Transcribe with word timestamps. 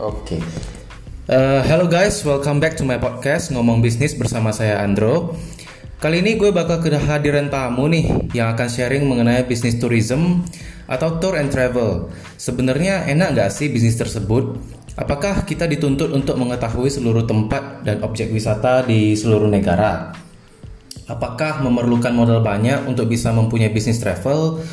Oke. 0.00 0.40
Uh, 1.28 1.60
hello 1.68 1.84
guys, 1.84 2.24
welcome 2.24 2.56
back 2.56 2.72
to 2.72 2.88
my 2.88 2.96
podcast 2.96 3.52
Ngomong 3.52 3.84
Bisnis 3.84 4.16
bersama 4.16 4.48
saya 4.48 4.80
Andro. 4.80 5.36
Kali 6.00 6.24
ini 6.24 6.40
gue 6.40 6.48
bakal 6.56 6.80
kehadiran 6.80 7.52
tamu 7.52 7.84
nih 7.84 8.32
yang 8.32 8.56
akan 8.56 8.64
sharing 8.64 9.04
mengenai 9.04 9.44
bisnis 9.44 9.76
tourism 9.76 10.40
atau 10.88 11.20
tour 11.20 11.36
and 11.36 11.52
travel. 11.52 12.08
Sebenarnya 12.40 13.12
enak 13.12 13.36
nggak 13.36 13.50
sih 13.52 13.68
bisnis 13.68 14.00
tersebut? 14.00 14.56
Apakah 14.96 15.44
kita 15.44 15.68
dituntut 15.68 16.08
untuk 16.16 16.40
mengetahui 16.40 16.88
seluruh 16.88 17.28
tempat 17.28 17.84
dan 17.84 18.00
objek 18.00 18.32
wisata 18.32 18.80
di 18.88 19.12
seluruh 19.12 19.52
negara? 19.52 20.16
Apakah 21.12 21.60
memerlukan 21.60 22.16
modal 22.16 22.40
banyak 22.40 22.88
untuk 22.88 23.04
bisa 23.04 23.36
mempunyai 23.36 23.68
bisnis 23.68 24.00
travel? 24.00 24.64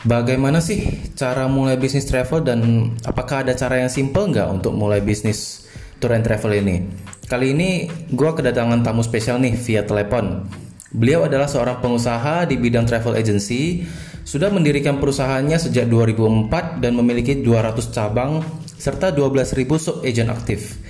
Bagaimana 0.00 0.64
sih 0.64 1.12
cara 1.12 1.44
mulai 1.44 1.76
bisnis 1.76 2.08
travel 2.08 2.40
dan 2.40 2.60
apakah 3.04 3.44
ada 3.44 3.52
cara 3.52 3.84
yang 3.84 3.92
simple 3.92 4.32
nggak 4.32 4.48
untuk 4.48 4.72
mulai 4.72 5.04
bisnis 5.04 5.68
tour 6.00 6.16
and 6.16 6.24
travel 6.24 6.56
ini? 6.56 6.88
Kali 7.28 7.52
ini 7.52 7.84
gue 8.08 8.30
kedatangan 8.32 8.80
tamu 8.80 9.04
spesial 9.04 9.36
nih 9.44 9.52
via 9.60 9.84
telepon. 9.84 10.48
Beliau 10.96 11.28
adalah 11.28 11.52
seorang 11.52 11.84
pengusaha 11.84 12.48
di 12.48 12.56
bidang 12.56 12.88
travel 12.88 13.12
agency, 13.12 13.84
sudah 14.24 14.48
mendirikan 14.48 14.96
perusahaannya 14.96 15.60
sejak 15.60 15.84
2004 15.92 16.80
dan 16.80 16.96
memiliki 16.96 17.44
200 17.44 17.92
cabang 17.92 18.40
serta 18.80 19.12
12.000 19.12 19.68
sub 19.76 20.00
agent 20.00 20.32
aktif. 20.32 20.80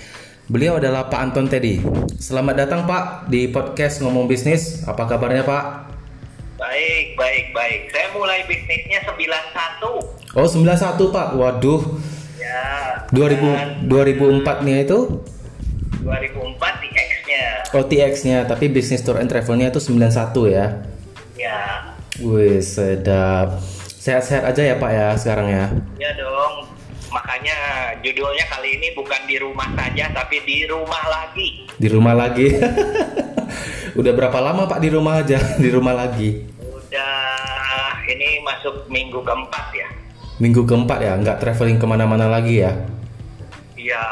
Beliau 0.47 0.79
adalah 0.79 1.11
Pak 1.11 1.19
Anton 1.19 1.51
Teddy. 1.51 1.83
Selamat 2.15 2.63
datang 2.63 2.87
Pak 2.87 3.27
di 3.27 3.51
podcast 3.51 4.07
Ngomong 4.07 4.31
Bisnis. 4.31 4.87
Apa 4.87 5.11
kabarnya 5.11 5.43
Pak? 5.43 5.90
Baik, 6.81 7.13
baik, 7.13 7.47
baik. 7.53 7.81
Saya 7.93 8.09
mulai 8.17 8.41
bisnisnya 8.49 9.05
91. 9.05 10.01
Oh, 10.33 10.49
91, 10.49 11.13
Pak. 11.13 11.37
Waduh. 11.37 12.01
Ya. 12.41 13.05
2000 13.13 13.85
2004-nya 13.85 14.89
itu? 14.89 15.21
2004 16.01 16.57
TX-nya. 16.81 17.45
Oh, 17.77 17.85
TX-nya, 17.85 18.49
tapi 18.49 18.73
bisnis 18.73 19.05
tour 19.05 19.21
and 19.21 19.29
travel-nya 19.29 19.69
itu 19.69 19.77
91 19.77 20.49
ya. 20.49 20.81
Ya. 21.37 21.61
Wih, 22.17 22.65
sedap. 22.65 23.61
Sehat-sehat 24.01 24.49
aja 24.49 24.73
ya, 24.73 24.81
Pak 24.81 24.91
ya 24.97 25.09
sekarang 25.21 25.53
ya. 25.53 25.69
Ya 26.01 26.17
dong. 26.17 26.65
Makanya 27.13 27.93
judulnya 28.01 28.49
kali 28.49 28.81
ini 28.81 28.97
bukan 28.97 29.21
di 29.29 29.37
rumah 29.37 29.69
saja 29.77 30.17
tapi 30.17 30.41
di 30.49 30.65
rumah 30.65 31.05
lagi. 31.13 31.69
Di 31.77 31.89
rumah 31.93 32.17
lagi. 32.17 32.57
Udah 34.01 34.13
berapa 34.17 34.41
lama 34.41 34.65
Pak 34.65 34.81
di 34.81 34.89
rumah 34.89 35.21
aja? 35.21 35.37
Di 35.61 35.69
rumah 35.69 35.93
lagi? 35.93 36.50
Ini 38.11 38.43
masuk 38.43 38.91
minggu 38.91 39.23
keempat 39.23 39.71
ya. 39.71 39.87
Minggu 40.43 40.67
keempat 40.67 40.99
ya? 40.99 41.15
Nggak 41.15 41.39
traveling 41.39 41.79
ke 41.79 41.87
mana-mana 41.87 42.27
lagi 42.27 42.67
ya? 42.67 42.75
Iya, 43.79 44.03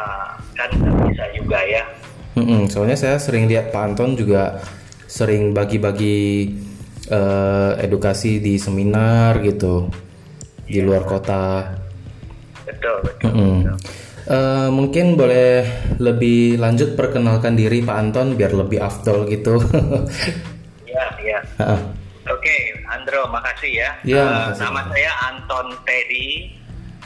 kan 0.55 0.71
nggak 0.71 0.95
bisa 1.11 1.25
juga 1.35 1.59
ya. 1.67 1.83
Mm-mm, 2.39 2.71
soalnya 2.71 2.95
saya 2.95 3.19
sering 3.19 3.51
lihat 3.51 3.75
Pak 3.75 3.83
Anton 3.83 4.15
juga 4.15 4.63
sering 5.11 5.51
bagi-bagi 5.51 6.47
uh, 7.11 7.75
edukasi 7.83 8.39
di 8.39 8.55
seminar 8.55 9.43
gitu 9.43 9.91
di 10.63 10.79
luar 10.79 11.03
kota. 11.03 11.75
Betul, 12.69 13.03
betul. 13.03 13.29
Mm-mm. 13.35 13.57
betul. 13.67 13.77
Uh, 14.29 14.69
mungkin 14.69 15.17
boleh 15.17 15.65
lebih 15.97 16.61
lanjut 16.61 16.93
perkenalkan 16.95 17.57
diri 17.57 17.81
Pak 17.81 17.97
Anton 17.97 18.37
biar 18.39 18.55
lebih 18.55 18.79
afdol 18.79 19.27
gitu. 19.27 19.59
Ya, 20.89 21.05
ya. 21.23 21.39
Heeh. 21.63 21.81
Oke, 22.27 22.57
Andro, 23.09 23.25
makasih 23.33 23.73
ya. 23.73 23.91
Iya, 24.05 24.21
Eh, 24.21 24.29
makasih. 24.29 24.61
nama 24.69 24.81
saya 24.93 25.13
Anton 25.33 25.67
Teddy. 25.89 26.29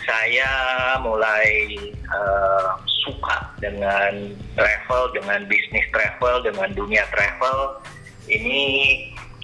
Saya 0.03 0.51
mulai 0.99 1.79
eh, 1.95 2.71
suka 3.07 3.39
dengan 3.63 4.35
travel, 4.59 5.15
dengan 5.15 5.47
bisnis 5.47 5.87
travel, 5.95 6.43
dengan 6.43 6.75
dunia 6.75 7.07
travel. 7.15 7.79
Ini 8.27 8.63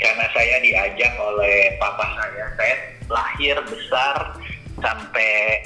karena 0.03 0.27
saya 0.35 0.59
diajak 0.59 1.15
oleh 1.15 1.79
papa 1.79 2.11
saya. 2.19 2.51
Saya 2.59 2.75
lahir 3.07 3.55
besar 3.71 4.35
sampai 4.83 5.63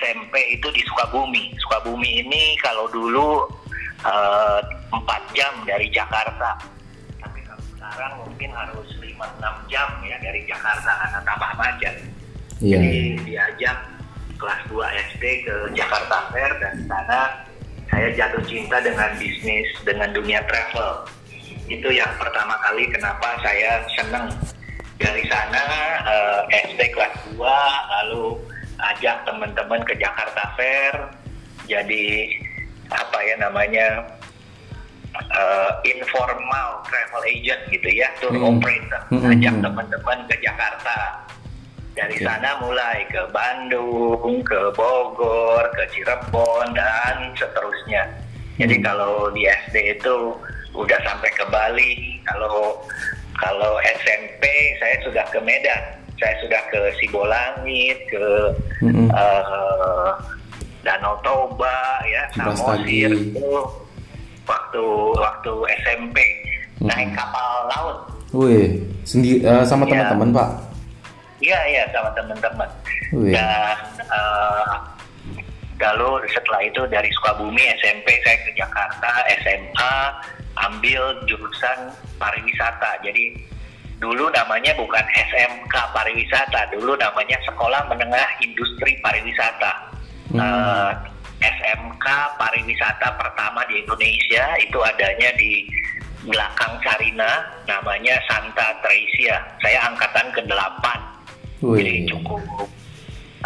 SMP 0.00 0.56
itu 0.56 0.72
di 0.72 0.80
Sukabumi. 0.88 1.52
Sukabumi 1.60 2.24
ini 2.24 2.56
kalau 2.64 2.88
dulu 2.88 3.44
empat 4.96 5.22
jam 5.36 5.52
dari 5.68 5.92
Jakarta. 5.92 6.56
Tapi 7.20 7.38
kalau 7.44 7.60
sekarang 7.76 8.12
mungkin 8.24 8.48
harus 8.56 8.91
5-6 9.38 9.70
jam 9.70 9.88
ya 10.02 10.16
dari 10.18 10.40
Jakarta 10.46 10.90
karena 10.98 11.20
tambah 11.22 11.50
macet. 11.54 11.94
Iya. 12.62 12.78
Jadi 12.78 12.94
diajak 13.26 13.76
kelas 14.38 14.60
2 14.70 15.00
SD 15.14 15.22
ke 15.46 15.54
Jakarta 15.78 16.16
Fair 16.34 16.50
dan 16.58 16.72
di 16.78 16.84
sana 16.90 17.20
saya 17.92 18.08
jatuh 18.16 18.42
cinta 18.48 18.80
dengan 18.80 19.10
bisnis, 19.20 19.68
dengan 19.86 20.10
dunia 20.10 20.40
travel. 20.48 21.06
Itu 21.70 21.88
yang 21.92 22.10
pertama 22.18 22.58
kali 22.66 22.88
kenapa 22.90 23.38
saya 23.44 23.86
senang. 23.94 24.32
Dari 25.02 25.26
sana 25.26 25.64
eh, 26.06 26.40
SD 26.70 26.94
kelas 26.94 27.14
2 27.34 27.42
lalu 28.02 28.38
ajak 28.82 29.26
teman-teman 29.26 29.82
ke 29.82 29.94
Jakarta 29.98 30.42
Fair 30.54 30.94
jadi 31.70 32.06
apa 32.90 33.18
ya 33.24 33.36
namanya 33.38 33.86
eh, 35.12 35.70
informal 35.88 36.80
travel 36.84 37.22
agent 37.24 37.62
gitu 37.68 37.88
ya 37.88 38.08
tour 38.18 38.32
Hmm. 38.32 38.56
operator 38.56 39.00
Hmm, 39.08 39.28
ajak 39.28 39.54
hmm. 39.54 39.64
teman-teman 39.64 40.18
ke 40.26 40.36
Jakarta 40.40 40.98
dari 41.92 42.16
Oke. 42.16 42.24
sana 42.24 42.56
mulai 42.58 43.04
ke 43.06 43.20
Bandung 43.28 44.40
ke 44.42 44.60
Bogor 44.72 45.68
ke 45.76 45.84
Cirebon 45.92 46.72
dan 46.72 47.36
seterusnya 47.36 48.08
jadi 48.56 48.80
Hmm. 48.80 48.84
kalau 48.84 49.12
di 49.30 49.44
SD 49.44 50.00
itu 50.00 50.36
udah 50.72 51.00
sampai 51.04 51.28
ke 51.32 51.44
Bali 51.52 52.16
kalau 52.24 52.80
kalau 53.36 53.76
SMP 54.00 54.44
saya 54.80 54.96
sudah 55.04 55.24
ke 55.28 55.36
Medan 55.44 56.00
saya 56.16 56.38
sudah 56.40 56.62
ke 56.70 56.80
Sibolangit 56.96 57.98
ke 58.08 58.24
Mm-mm. 58.80 59.10
eh, 59.10 60.10
Danau 60.82 61.14
Toba 61.22 61.78
ya. 62.06 62.22
Samosir 62.34 63.10
itu 63.10 63.50
waktu 64.44 64.84
waktu 65.14 65.52
SMP 65.80 66.16
naik 66.78 67.08
Mm-mm. 67.08 67.16
kapal 67.16 67.50
laut 67.70 67.98
Wih, 68.32 68.80
sendi- 69.02 69.40
eh, 69.40 69.60
sama 69.62 69.84
Iya. 69.84 69.92
teman-teman 70.08 70.28
Pak. 70.32 70.48
iya 71.38 71.60
iya 71.66 71.82
sama 71.90 72.08
teman-teman 72.12 72.68
Wih. 73.12 73.32
dan 73.32 73.76
eh, 74.00 74.74
lalu 75.78 76.10
setelah 76.28 76.62
itu 76.62 76.80
dari 76.86 77.10
Sukabumi 77.12 77.60
SMP 77.76 78.06
saya 78.22 78.38
ke 78.40 78.50
Jakarta 78.54 79.10
SMA 79.42 79.94
ambil 80.56 81.02
jurusan 81.24 81.78
pariwisata 82.16 83.02
jadi 83.02 83.34
dulu 83.98 84.30
namanya 84.30 84.74
bukan 84.74 85.02
SMK 85.28 85.74
pariwisata 85.92 86.70
dulu 86.70 86.94
namanya 86.94 87.38
Sekolah 87.42 87.86
Menengah 87.86 88.28
Industri 88.40 88.98
Pariwisata 88.98 89.92
Hmm. 90.24 90.40
Eh, 90.40 90.90
SMK 91.42 92.06
pariwisata 92.38 93.18
pertama 93.18 93.66
di 93.66 93.82
Indonesia 93.82 94.44
itu 94.62 94.78
adanya 94.78 95.30
di 95.34 95.66
belakang 96.22 96.78
Sarina 96.86 97.42
namanya 97.66 98.14
Santa 98.30 98.78
Teresia 98.78 99.42
saya 99.58 99.90
angkatan 99.90 100.30
ke-8 100.30 100.84
jadi 101.62 102.10
cukup 102.10 102.42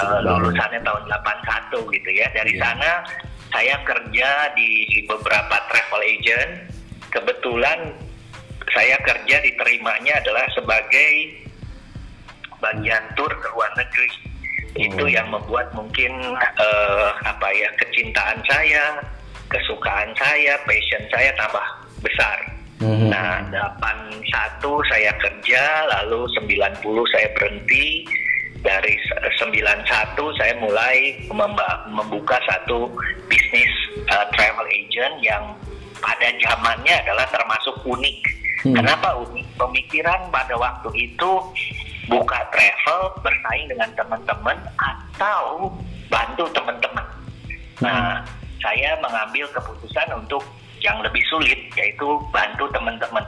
uh, 0.01 0.19
lulusannya 0.25 0.81
tahun 0.81 1.05
81 1.09 1.97
gitu 2.01 2.11
ya. 2.17 2.27
Dari 2.33 2.53
Iya. 2.57 2.62
sana 2.65 2.91
saya 3.53 3.77
kerja 3.84 4.31
di 4.57 4.71
beberapa 5.05 5.57
travel 5.69 6.01
agent. 6.01 6.53
Kebetulan 7.13 7.93
saya 8.73 8.97
kerja 9.05 9.37
diterimanya 9.41 10.21
adalah 10.21 10.45
sebagai 10.53 11.13
bagian 12.61 13.05
tur 13.17 13.28
ke 13.28 13.49
luar 13.53 13.73
negeri. 13.77 14.25
Itu 14.76 15.03
Oh. 15.03 15.09
yang 15.09 15.33
membuat 15.33 15.72
mungkin 15.72 16.12
uh, 16.36 17.09
apa 17.24 17.48
ya 17.51 17.68
kecintaan 17.80 18.39
saya, 18.45 19.01
kesukaan 19.48 20.12
saya, 20.15 20.60
passion 20.65 21.01
saya 21.09 21.33
tambah 21.34 21.65
besar. 22.01 22.39
Mhm. 22.77 23.09
Nah, 23.09 23.41
81 23.80 24.84
saya 24.92 25.09
kerja, 25.16 25.62
lalu 25.97 26.28
90 26.36 26.77
saya 27.12 27.28
berhenti. 27.33 28.04
Dari 28.56 28.98
s- 28.98 29.22
91 29.39 29.86
saya 30.34 30.53
mulai 30.59 31.22
membuka 31.86 32.34
satu 32.45 32.91
bisnis 33.30 33.71
uh, 34.10 34.27
travel 34.34 34.66
agent 34.66 35.22
yang 35.22 35.54
pada 36.03 36.28
zamannya 36.42 36.98
adalah 37.06 37.24
termasuk 37.30 37.78
unik. 37.86 38.18
Hmm. 38.66 38.74
Kenapa 38.74 39.22
unik? 39.22 39.47
Pemikiran 39.54 40.18
pada 40.28 40.59
waktu 40.59 40.91
itu 40.98 41.30
buka 42.06 42.38
travel 42.54 43.00
bersaing 43.22 43.66
dengan 43.70 43.91
teman-teman 43.98 44.58
atau 44.78 45.70
bantu 46.06 46.44
teman-teman. 46.54 47.06
Nah, 47.82 48.22
saya 48.62 48.97
mengambil 49.03 49.47
keputusan 49.53 50.08
untuk 50.14 50.42
yang 50.80 51.03
lebih 51.03 51.22
sulit 51.26 51.58
yaitu 51.74 52.06
bantu 52.30 52.70
teman-teman. 52.70 53.24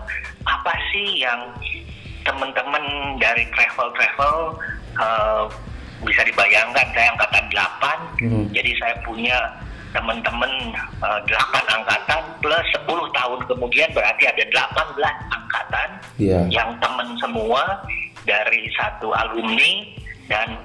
Apa 0.46 0.72
sih 0.94 1.22
yang 1.22 1.52
teman-teman 2.22 2.84
dari 3.18 3.48
travel-travel 3.50 4.36
eh, 5.00 5.44
bisa 6.06 6.22
dibayangkan 6.22 6.86
saya 6.94 7.08
angkatan 7.14 7.44
8 7.50 7.98
Hmm. 8.18 8.50
jadi 8.50 8.74
saya 8.82 8.94
punya 9.06 9.38
teman-teman 9.94 10.50
uh, 11.00 11.20
8 11.22 11.30
angkatan 11.70 12.22
plus 12.42 12.66
10 12.82 12.84
tahun 13.14 13.40
kemudian 13.46 13.88
berarti 13.94 14.26
ada 14.26 14.44
18 14.74 14.98
angkatan 15.32 15.88
yeah. 16.18 16.42
yang 16.50 16.74
teman 16.82 17.14
semua 17.22 17.62
dari 18.28 18.68
satu 18.76 19.16
alumni 19.16 19.88
dan 20.28 20.60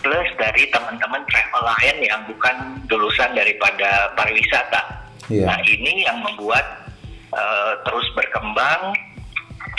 plus 0.00 0.28
dari 0.40 0.64
teman-teman 0.72 1.20
travel 1.28 1.62
lain 1.68 1.96
yang 2.08 2.20
bukan 2.24 2.56
lulusan 2.88 3.36
daripada 3.36 4.16
pariwisata. 4.16 5.12
Yeah. 5.28 5.52
Nah 5.52 5.58
ini 5.68 6.08
yang 6.08 6.24
membuat 6.24 6.88
uh, 7.36 7.72
terus 7.84 8.06
berkembang. 8.16 8.96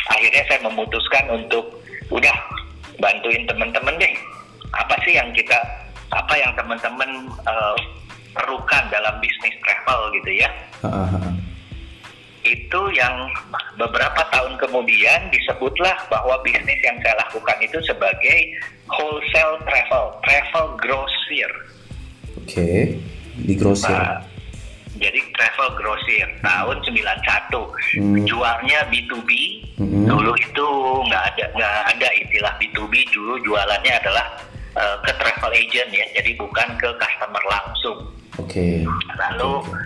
Akhirnya 0.08 0.44
saya 0.48 0.60
memutuskan 0.64 1.26
untuk 1.34 1.84
udah 2.14 2.38
bantuin 3.02 3.44
teman-teman 3.50 3.98
deh. 4.00 4.14
Apa 4.76 4.96
sih 5.04 5.18
yang 5.18 5.32
kita, 5.36 5.58
apa 6.14 6.34
yang 6.38 6.52
teman-teman 6.56 7.32
uh, 7.44 7.78
perlukan 8.36 8.84
dalam 8.94 9.18
bisnis 9.20 9.56
travel 9.66 10.14
gitu 10.16 10.32
ya? 10.44 10.50
Uh, 10.84 10.88
uh, 10.88 11.16
uh. 11.18 11.34
Itu 12.48 12.82
yang 12.96 13.28
beberapa 13.76 14.24
tahun 14.32 14.56
kemudian 14.56 15.28
disebutlah 15.36 16.08
bahwa 16.08 16.40
bisnis 16.48 16.80
yang 16.80 16.96
saya 17.04 17.20
lakukan 17.28 17.58
itu 17.60 17.78
sebagai 17.84 18.38
wholesale 18.88 19.60
travel, 19.68 20.16
travel 20.24 20.66
grocer. 20.80 21.52
Oke, 22.40 22.48
okay. 22.48 22.80
di 23.44 23.54
grosir. 23.60 23.92
Nah, 23.92 24.24
jadi 24.98 25.20
travel 25.38 25.70
grocer 25.78 26.28
tahun 26.42 26.78
91 26.82 27.54
hmm. 28.02 28.26
jualnya 28.26 28.80
B2B 28.90 29.30
hmm. 29.78 30.06
dulu 30.10 30.34
itu 30.38 30.68
nggak 31.08 31.24
ada 31.34 31.46
nggak 31.54 31.76
ada 31.96 32.08
istilah 32.18 32.54
B2B 32.58 32.94
dulu 33.14 33.34
jualannya 33.46 33.94
adalah 33.94 34.26
uh, 34.74 34.98
ke 35.06 35.12
travel 35.22 35.54
agent 35.54 35.90
ya 35.94 36.06
jadi 36.18 36.34
bukan 36.38 36.68
ke 36.82 36.90
customer 36.98 37.44
langsung 37.46 38.10
oke 38.42 38.50
okay. 38.50 38.84
lalu 39.22 39.62
okay. 39.62 39.86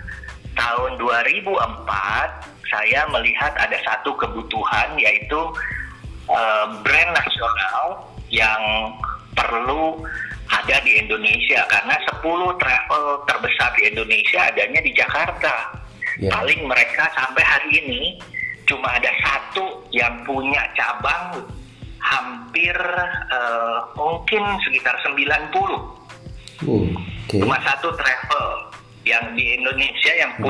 tahun 0.56 0.90
2004 0.96 2.51
saya 2.72 3.04
melihat 3.12 3.52
ada 3.60 3.76
satu 3.84 4.16
kebutuhan 4.16 4.96
yaitu 4.96 5.40
uh, 6.32 6.66
brand 6.80 7.12
nasional 7.12 8.08
yang 8.32 8.96
perlu 9.36 10.00
ada 10.48 10.76
di 10.84 11.00
Indonesia 11.00 11.64
karena 11.68 11.96
10 12.20 12.60
travel 12.60 13.04
terbesar 13.28 13.68
di 13.76 13.92
Indonesia 13.92 14.40
adanya 14.48 14.80
di 14.80 14.92
Jakarta. 14.96 15.54
Yeah. 16.20 16.32
Paling 16.32 16.64
mereka 16.64 17.08
sampai 17.12 17.44
hari 17.44 17.70
ini 17.84 18.02
cuma 18.68 18.96
ada 18.96 19.08
satu 19.24 19.84
yang 19.92 20.24
punya 20.24 20.60
cabang 20.76 21.44
hampir 22.00 22.76
uh, 23.32 23.78
mungkin 23.96 24.44
sekitar 24.68 24.96
90. 25.04 25.16
Uh, 25.56 26.88
okay. 27.24 27.40
Cuma 27.40 27.56
satu 27.64 27.92
travel 27.96 28.48
yang 29.08 29.32
di 29.34 29.56
Indonesia 29.56 30.12
yang 30.14 30.32
hmm. 30.36 30.44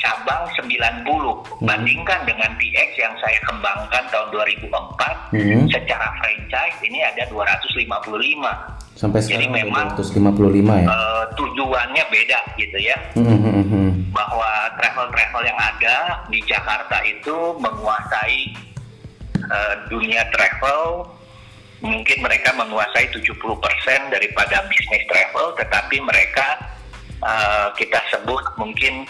Cabang 0.00 0.42
90 0.56 1.04
hmm. 1.04 1.64
bandingkan 1.68 2.20
dengan 2.24 2.50
TX 2.56 2.88
yang 2.96 3.14
saya 3.20 3.38
kembangkan 3.46 4.04
tahun 4.08 4.28
2004 4.32 5.36
hmm. 5.36 5.68
secara 5.68 6.08
franchise 6.18 6.76
ini 6.82 7.04
ada 7.04 7.28
255 7.28 8.80
sampai 8.96 9.20
sekarang 9.24 9.36
Jadi 9.36 9.46
memang 9.64 9.86
255 9.96 10.84
ya 10.84 10.86
uh, 10.88 11.24
tujuannya 11.36 12.04
beda 12.08 12.40
gitu 12.56 12.78
ya 12.80 12.96
hmm, 13.14 13.24
hmm, 13.24 13.40
hmm, 13.40 13.66
hmm. 13.68 13.90
bahwa 14.12 14.50
travel-travel 14.80 15.42
yang 15.44 15.60
ada 15.60 15.96
di 16.32 16.40
Jakarta 16.48 16.96
itu 17.04 17.36
menguasai 17.60 18.40
uh, 19.44 19.74
dunia 19.92 20.24
travel 20.32 21.08
mungkin 21.80 22.18
mereka 22.20 22.52
menguasai 22.52 23.08
70% 23.08 23.32
daripada 24.12 24.68
bisnis 24.68 25.04
travel 25.08 25.56
tetapi 25.56 25.96
mereka 26.04 26.60
uh, 27.24 27.72
kita 27.76 28.00
sebut 28.12 28.44
mungkin 28.60 29.08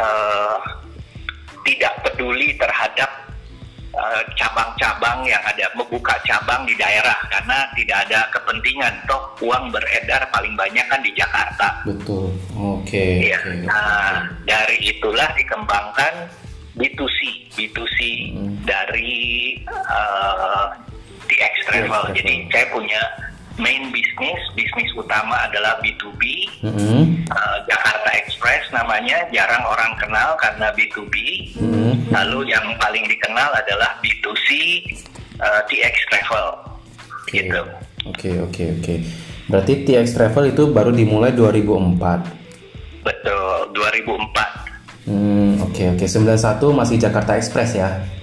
uh, 0.00 0.56
tidak 1.60 1.92
peduli 2.02 2.56
terhadap 2.56 3.10
eh, 3.92 4.22
cabang-cabang 4.34 5.22
uh, 5.22 5.28
yang 5.28 5.42
ada 5.44 5.68
membuka 5.76 6.16
cabang 6.24 6.64
di 6.64 6.72
daerah 6.74 7.14
karena 7.28 7.68
tidak 7.76 7.98
ada 8.08 8.20
kepentingan 8.32 8.94
toh 9.04 9.22
uang 9.44 9.68
beredar 9.68 10.24
paling 10.32 10.56
banyak 10.56 10.82
kan 10.88 11.00
di 11.04 11.12
Jakarta. 11.12 11.84
Betul. 11.84 12.32
Oke. 12.56 12.88
Okay, 12.88 13.12
ya. 13.30 13.38
Okay, 13.44 13.68
nah, 13.68 14.24
dari 14.48 14.76
itulah 14.88 15.28
dikembangkan 15.36 16.32
B2C, 16.80 17.18
B2C 17.54 17.98
hmm. 18.34 18.64
dari 18.64 19.20
uh, 19.68 20.72
TX 21.28 21.54
Travel. 21.68 22.02
Jadi 22.16 22.48
saya 22.48 22.66
punya 22.72 23.02
main 23.60 23.92
bisnis, 23.94 24.40
bisnis 24.56 24.90
utama 24.96 25.36
adalah 25.46 25.78
B2B. 25.84 26.22
Mm-hmm. 26.64 27.02
Uh, 27.30 27.58
Jakarta 27.68 28.10
Express 28.18 28.64
namanya, 28.72 29.28
jarang 29.30 29.62
orang 29.68 29.92
kenal 30.00 30.34
karena 30.40 30.72
B2B. 30.74 31.14
Mm-hmm. 31.60 31.92
Lalu 32.10 32.50
yang 32.50 32.66
paling 32.80 33.04
dikenal 33.06 33.50
adalah 33.54 33.94
B2C 34.00 34.48
uh, 35.38 35.60
TX 35.68 35.94
Travel. 36.10 36.46
Okay. 37.28 37.46
Gitu. 37.46 37.62
Oke, 38.08 38.32
okay, 38.32 38.34
oke, 38.40 38.50
okay, 38.50 38.66
oke. 38.74 38.82
Okay. 38.82 38.98
Berarti 39.50 39.72
TX 39.84 40.06
Travel 40.16 40.44
itu 40.56 40.62
baru 40.72 40.90
dimulai 40.90 41.36
2004. 41.36 43.04
Betul, 43.04 43.56
2004. 43.76 45.08
Hmm, 45.08 45.60
oke, 45.64 45.72
okay, 45.72 45.86
oke. 45.94 46.06
Okay. 46.06 46.08
91 46.08 46.80
masih 46.80 46.96
Jakarta 46.96 47.36
Express 47.36 47.76
ya? 47.76 48.19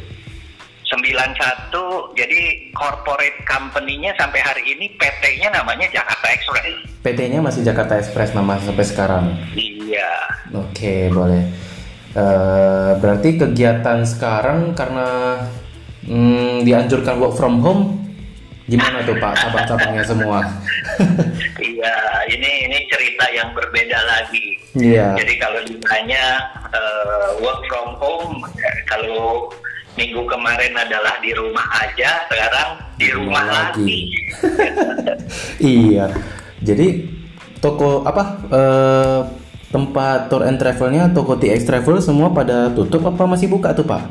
91 1.17 2.13
jadi 2.13 2.41
corporate 2.77 3.41
company-nya 3.49 4.13
sampai 4.21 4.37
hari 4.37 4.61
ini 4.77 4.93
PT-nya 5.01 5.49
namanya 5.49 5.89
Jakarta 5.89 6.29
Express. 6.29 6.77
PT-nya 7.01 7.41
masih 7.41 7.65
Jakarta 7.65 7.97
Express 7.97 8.37
nama 8.37 8.61
sampai 8.61 8.85
sekarang. 8.85 9.25
Iya. 9.57 10.13
Oke, 10.53 10.77
okay, 10.77 11.01
boleh. 11.09 11.43
Uh, 12.13 12.97
berarti 13.01 13.37
kegiatan 13.41 14.05
sekarang 14.05 14.77
karena 14.77 15.41
mm, 16.05 16.65
dianjurkan 16.65 17.17
work 17.17 17.33
from 17.37 17.61
home 17.65 17.97
gimana 18.67 18.99
tuh 19.07 19.15
Pak 19.17 19.33
cabang-cabangnya 19.41 20.03
semua? 20.03 20.43
iya, 21.71 21.97
ini 22.27 22.67
ini 22.67 22.77
cerita 22.91 23.25
yang 23.31 23.55
berbeda 23.55 23.95
lagi. 24.05 24.59
Iya. 24.75 25.15
Jadi 25.15 25.33
kalau 25.39 25.61
ditanya 25.63 26.23
uh, 26.75 27.29
work 27.39 27.63
from 27.71 27.95
home 27.95 28.43
kalau 28.91 29.47
minggu 29.97 30.21
kemarin 30.29 30.73
adalah 30.77 31.17
di 31.19 31.33
rumah 31.33 31.67
aja, 31.81 32.23
sekarang 32.29 32.69
di 33.01 33.07
rumah, 33.09 33.43
lagi. 33.49 33.73
lagi. 33.73 33.99
iya. 35.89 36.05
Jadi 36.61 36.87
toko 37.57 38.05
apa 38.05 38.23
uh, 38.53 39.19
tempat 39.73 40.29
tour 40.29 40.45
and 40.45 40.61
travelnya 40.61 41.09
toko 41.11 41.35
TX 41.35 41.67
Travel 41.67 41.97
semua 41.99 42.31
pada 42.31 42.71
tutup 42.71 43.03
apa 43.09 43.25
masih 43.25 43.49
buka 43.49 43.73
tuh 43.73 43.83
Pak? 43.83 44.05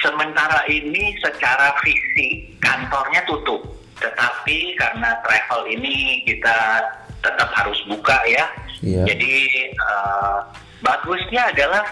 Sementara 0.00 0.64
ini 0.70 1.12
secara 1.20 1.76
fisik 1.84 2.56
kantornya 2.62 3.20
tutup, 3.28 3.60
tetapi 4.00 4.78
karena 4.80 5.12
travel 5.20 5.68
ini 5.68 6.24
kita 6.24 6.80
tetap 7.20 7.50
harus 7.52 7.76
buka 7.84 8.16
ya. 8.24 8.46
Iya. 8.80 9.04
Jadi 9.12 9.36
uh, 9.76 10.40
bagusnya 10.80 11.52
adalah 11.52 11.84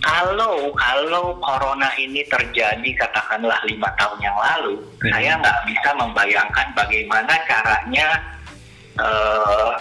kalau 0.00 0.72
kalau 0.80 1.36
corona 1.44 1.92
ini 2.00 2.24
terjadi 2.24 2.90
katakanlah 2.96 3.60
lima 3.68 3.88
tahun 4.00 4.18
yang 4.24 4.36
lalu, 4.36 4.80
hmm. 4.80 5.12
saya 5.12 5.36
nggak 5.36 5.60
bisa 5.68 5.90
membayangkan 5.92 6.66
bagaimana 6.72 7.34
caranya 7.44 8.08
uh, 8.96 9.76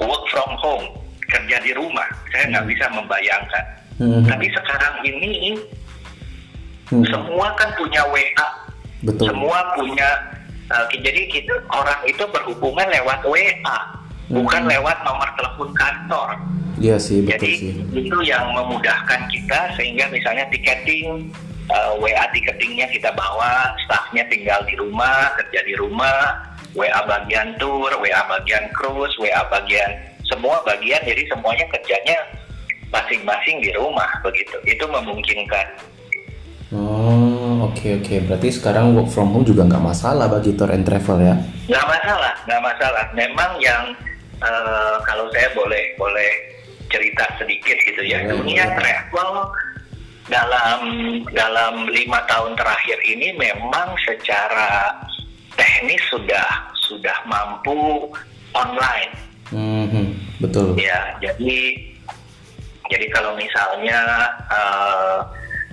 work 0.00 0.24
from 0.32 0.50
home 0.56 0.88
kerja 1.28 1.60
di 1.60 1.76
rumah. 1.76 2.08
Saya 2.32 2.48
nggak 2.48 2.64
hmm. 2.64 2.72
bisa 2.72 2.86
membayangkan. 2.96 3.64
Hmm. 4.00 4.24
Tapi 4.24 4.46
sekarang 4.56 4.94
ini 5.04 5.60
hmm. 6.88 7.04
semua 7.12 7.52
kan 7.60 7.68
punya 7.76 8.02
WA, 8.08 8.48
Betul. 9.04 9.28
semua 9.28 9.58
punya. 9.76 10.08
Uh, 10.70 10.86
jadi 11.02 11.26
kita 11.26 11.50
orang 11.74 12.00
itu 12.08 12.24
berhubungan 12.30 12.88
lewat 12.88 13.20
WA. 13.28 13.99
Bukan 14.30 14.62
lewat 14.70 14.96
nomor 15.02 15.28
telepon 15.34 15.70
kantor. 15.74 16.28
Iya 16.80 16.96
sih, 16.96 17.20
betul 17.20 17.36
Jadi 17.36 17.52
sih. 17.60 17.72
itu 17.92 18.18
yang 18.24 18.56
memudahkan 18.56 19.28
kita 19.28 19.76
sehingga 19.76 20.08
misalnya 20.08 20.48
tiketing 20.48 21.28
uh, 21.68 21.92
WA 22.00 22.24
tiketingnya 22.32 22.88
kita 22.88 23.12
bawa, 23.12 23.74
staffnya 23.84 24.24
tinggal 24.32 24.64
di 24.64 24.78
rumah, 24.80 25.34
kerja 25.36 25.60
di 25.66 25.74
rumah, 25.76 26.40
WA 26.72 27.00
bagian 27.04 27.58
tour, 27.60 27.90
WA 28.00 28.22
bagian 28.30 28.64
cruise, 28.72 29.12
WA 29.20 29.42
bagian 29.52 29.92
semua 30.30 30.62
bagian, 30.62 31.02
jadi 31.02 31.26
semuanya 31.26 31.66
kerjanya 31.74 32.16
masing-masing 32.94 33.60
di 33.60 33.70
rumah 33.74 34.08
begitu. 34.22 34.56
Itu 34.62 34.86
memungkinkan. 34.86 35.66
Oh, 36.70 37.66
oke 37.66 37.74
okay, 37.74 37.98
oke. 37.98 38.06
Okay. 38.06 38.18
Berarti 38.22 38.48
sekarang 38.54 38.94
work 38.94 39.10
from 39.10 39.34
home 39.34 39.42
juga 39.42 39.66
nggak 39.66 39.82
masalah 39.82 40.30
bagi 40.30 40.54
tour 40.54 40.70
and 40.70 40.86
travel 40.86 41.18
ya? 41.18 41.34
Nggak 41.66 41.86
masalah, 41.86 42.32
nggak 42.46 42.62
masalah. 42.62 43.04
Memang 43.18 43.50
yang 43.58 43.84
uh, 44.42 44.96
kalau 45.04 45.28
saya 45.32 45.48
boleh 45.56 45.94
boleh 45.96 46.30
cerita 46.90 47.24
sedikit 47.38 47.76
gitu 47.86 48.02
ya. 48.02 48.24
Hmm. 48.24 48.40
Dunia 48.40 48.64
travel 48.76 49.30
dalam 50.30 50.80
dalam 51.34 51.74
lima 51.90 52.22
tahun 52.30 52.54
terakhir 52.54 52.98
ini 53.06 53.34
memang 53.34 53.94
secara 54.06 54.94
teknis 55.58 56.02
sudah 56.10 56.48
sudah 56.90 57.16
mampu 57.26 58.10
online. 58.54 59.12
Mhm, 59.50 60.14
betul. 60.38 60.78
Ya, 60.78 61.18
jadi 61.18 61.90
jadi 62.90 63.06
kalau 63.14 63.34
misalnya 63.38 64.30
uh, 64.50 65.26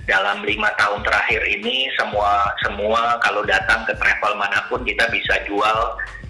dalam 0.06 0.42
lima 0.42 0.72
tahun 0.80 1.04
terakhir 1.04 1.42
ini 1.46 1.86
semua 1.94 2.48
semua 2.64 3.20
kalau 3.20 3.44
datang 3.44 3.84
ke 3.84 3.92
travel 3.98 4.34
mana 4.40 4.64
pun 4.66 4.80
kita 4.82 5.04
bisa 5.12 5.36
jual 5.44 5.78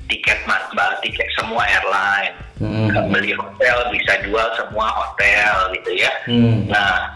tiket 0.09 0.41
mas 0.49 0.65
tiket 1.05 1.29
semua 1.37 1.63
airline 1.69 2.35
Mhm. 2.59 3.15
beli 3.15 3.33
hotel 3.39 3.77
bisa 3.95 4.19
jual 4.27 4.49
semua 4.59 4.91
hotel 4.91 5.55
gitu 5.79 5.95
ya 5.95 6.11
Hmm. 6.27 6.67
nah 6.67 7.15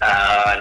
uh, 0.00 0.54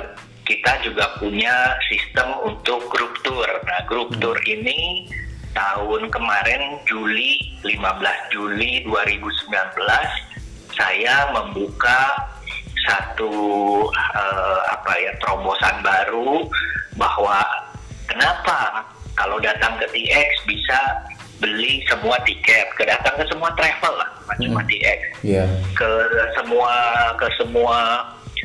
kita 0.44 0.84
juga 0.84 1.16
punya 1.16 1.80
sistem 1.88 2.36
untuk 2.44 2.84
grup 2.92 3.16
tour 3.24 3.48
nah 3.64 3.80
grup 3.88 4.12
Hmm. 4.12 4.20
tour 4.20 4.38
ini 4.44 5.08
tahun 5.56 6.12
kemarin 6.12 6.78
Juli 6.86 7.40
15 7.64 8.20
Juli 8.30 8.84
2019 8.86 10.06
saya 10.78 11.34
membuka 11.34 12.14
satu 12.86 13.34
eh, 13.90 14.60
apa 14.70 14.92
ya 15.02 15.12
terobosan 15.18 15.82
baru 15.82 16.46
bahwa 16.94 17.42
kenapa 18.06 18.86
kalau 19.18 19.42
datang 19.42 19.76
ke 19.82 19.90
TX 19.90 20.30
bisa 20.46 20.80
beli 21.38 21.86
semua 21.86 22.18
tiket, 22.26 22.68
ke 22.74 22.84
datang 22.84 23.14
ke 23.16 23.26
semua 23.30 23.50
travel 23.54 23.94
lah, 23.94 24.10
bukan 24.22 24.38
cuma 24.44 24.62
Hmm. 24.62 24.70
TX, 24.70 25.00
Iya. 25.22 25.44
ke 25.74 25.90
semua 26.34 26.74
ke 27.16 27.28
semua 27.38 27.80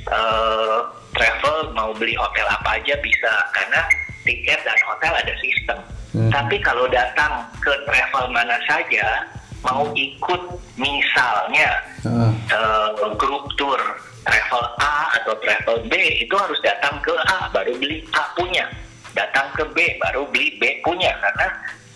eh, 0.03 0.79
travel 1.15 1.71
mau 1.73 1.95
beli 1.95 2.19
hotel 2.19 2.43
apa 2.49 2.75
aja 2.75 2.99
bisa 2.99 3.33
karena 3.55 3.81
tiket 4.25 4.59
dan 4.67 4.75
hotel 4.83 5.13
ada 5.15 5.35
sistem. 5.39 5.79
Hmm. 6.13 6.29
Tapi 6.29 6.59
kalau 6.59 6.91
datang 6.91 7.47
ke 7.63 7.71
travel 7.87 8.29
mana 8.29 8.59
saja 8.67 9.25
mau 9.63 9.87
ikut 9.95 10.43
misalnya 10.75 11.71
Ah, 12.03 12.35
eh, 12.51 12.89
grup 13.15 13.47
tour 13.55 13.79
travel 14.27 14.65
A 14.83 15.15
atau 15.23 15.39
travel 15.39 15.87
B 15.87 15.95
itu 16.19 16.35
harus 16.35 16.59
datang 16.67 16.99
ke 16.99 17.15
A 17.31 17.47
baru 17.55 17.79
beli 17.79 18.03
A 18.11 18.27
punya 18.35 18.67
datang 19.15 19.47
ke 19.55 19.63
B 19.71 19.79
baru 20.03 20.27
beli 20.35 20.59
B 20.59 20.83
punya 20.83 21.15
karena 21.23 21.47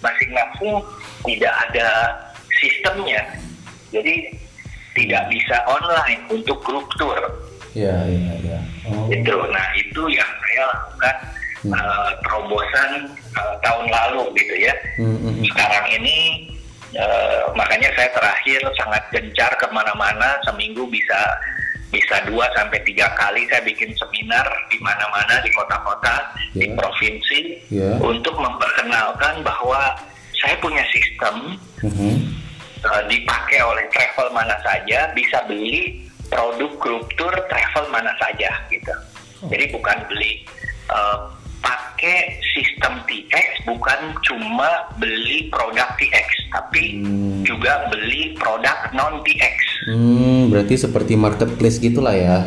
masing-masing 0.01 0.75
tidak 1.25 1.55
ada 1.69 1.89
sistemnya 2.57 3.21
jadi 3.91 4.33
tidak 4.93 5.23
bisa 5.29 5.57
online 5.67 6.21
untuk 6.31 6.59
grup 6.63 6.87
tour 6.97 7.21
Iya, 7.77 7.93
iya, 8.09 8.33
iya. 8.41 8.59
Oh. 8.89 9.05
itu 9.13 9.37
nah 9.53 9.67
itu 9.77 10.03
yang 10.09 10.31
saya 10.45 10.63
lakukan 10.73 11.17
Hmm. 11.65 11.73
eh, 11.73 12.11
terobosan 12.23 13.11
eh, 13.33 13.55
tahun 13.65 13.89
lalu 13.89 14.29
gitu 14.39 14.55
ya 14.61 14.75
Hmm, 15.01 15.19
hmm, 15.19 15.33
hmm. 15.41 15.45
sekarang 15.51 15.87
ini 15.89 16.17
eh, 16.93 17.43
makanya 17.57 17.91
saya 17.97 18.13
terakhir 18.13 18.61
sangat 18.77 19.03
gencar 19.11 19.51
ke 19.57 19.67
mana-mana 19.73 20.37
seminggu 20.45 20.85
bisa 20.87 21.17
bisa 21.89 22.19
dua 22.27 22.45
sampai 22.53 22.83
tiga 22.83 23.07
kali 23.15 23.47
saya 23.47 23.63
bikin 23.63 23.95
seminar 23.95 24.43
di 24.69 24.79
mana-mana 24.83 25.39
di 25.41 25.51
kota-kota 25.55 26.15
di 26.53 26.67
Ya. 26.67 26.75
provinsi 26.75 27.41
Ya. 27.71 27.91
untuk 28.03 28.35
memperkenalkan 28.35 29.41
bahwa 29.41 29.95
saya 30.37 30.57
punya 30.59 30.83
sistem 30.91 31.57
Mhm. 31.83 32.15
eh, 32.77 33.03
dipakai 33.09 33.61
oleh 33.63 33.87
travel 33.91 34.31
mana 34.31 34.55
saja 34.63 35.11
bisa 35.11 35.43
beli 35.47 36.07
produk 36.29 36.71
grup 36.79 37.07
tour 37.15 37.33
travel 37.47 37.85
mana 37.89 38.11
saja 38.19 38.51
gitu 38.69 38.93
jadi 39.47 39.71
bukan 39.71 39.99
beli 40.07 40.43
eh, 40.87 41.19
pakai 41.59 42.19
sistem 42.51 43.01
TX 43.05 43.65
bukan 43.65 43.99
cuma 44.23 44.69
beli 44.97 45.49
produk 45.49 45.89
TX 45.95 46.29
tapi 46.49 46.99
Hmm. 46.99 47.43
juga 47.43 47.89
beli 47.89 48.35
produk 48.35 48.93
non 48.93 49.21
TX 49.23 49.57
Hmm, 49.87 50.49
berarti 50.49 50.75
seperti 50.77 51.15
marketplace 51.15 51.79
gitulah 51.79 52.13
ya. 52.13 52.39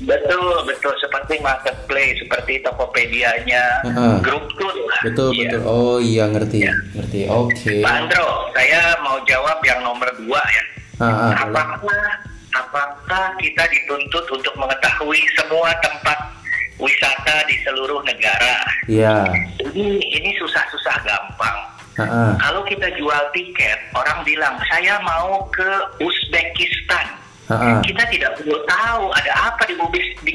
betul 0.00 0.64
betul 0.64 0.94
seperti 0.98 1.36
marketplace 1.38 2.16
seperti 2.18 2.58
Tokopedia-nya 2.60 3.84
Heeh. 3.84 4.14
grup 4.20 4.48
tour 4.54 4.72
lah. 4.72 5.00
Betul, 5.02 5.30
Iya. 5.30 5.40
betul. 5.52 5.60
Oh 5.64 5.98
iya, 5.98 6.24
ngerti. 6.26 6.64
Iya. 6.64 6.74
Ngerti. 6.94 7.18
Oke. 7.28 7.74
Pak 7.82 7.92
Andro, 7.98 8.28
saya 8.50 8.80
mau 8.98 9.20
jawab 9.22 9.58
yang 9.62 9.80
nomor 9.82 10.08
dua 10.16 10.40
ya. 10.40 10.64
Boleh. 10.98 11.36
apakah 11.38 12.02
apakah 12.50 13.24
kita 13.36 13.62
dituntut 13.68 14.24
untuk 14.28 14.50
mengetahui 14.56 15.20
semua 15.36 15.70
tempat 15.78 16.18
wisata 16.78 17.36
di 17.50 17.56
seluruh 17.66 18.00
negara? 18.06 18.56
Iya. 18.86 19.26
Ini 19.62 19.98
ini 19.98 20.30
susah-susah 20.38 20.96
gampang. 21.04 21.58
Ah. 21.98 22.38
Kalau 22.38 22.62
kita 22.62 22.86
jual 22.94 23.22
tiket, 23.34 23.78
orang 23.90 24.22
bilang 24.22 24.54
saya 24.70 25.02
mau 25.02 25.42
ke 25.50 25.70
Uzbekistan. 25.98 27.06
Ah. 27.50 27.82
Kita 27.82 28.06
tidak 28.06 28.38
perlu 28.38 28.62
tahu 28.70 29.10
ada 29.18 29.32
apa 29.50 29.66
di, 29.66 29.74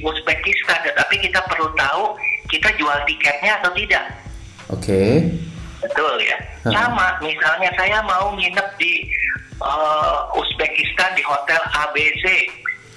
Uzbekistan, 0.03 0.79
tetapi 0.83 1.15
kita 1.23 1.39
perlu 1.47 1.71
tahu 1.79 2.19
kita 2.51 2.67
jual 2.75 2.99
tiketnya 3.07 3.63
atau 3.63 3.71
tidak. 3.71 4.03
Oke. 4.67 5.31
Betul 5.79 6.15
ya. 6.23 6.37
Hmm. 6.67 6.71
Sama, 6.75 7.07
misalnya 7.23 7.71
saya 7.75 7.99
mau 8.03 8.31
nginep 8.35 8.67
di 8.79 9.07
eh, 9.59 10.19
Uzbekistan 10.39 11.11
di 11.15 11.23
hotel 11.23 11.59
ABC. 11.71 12.23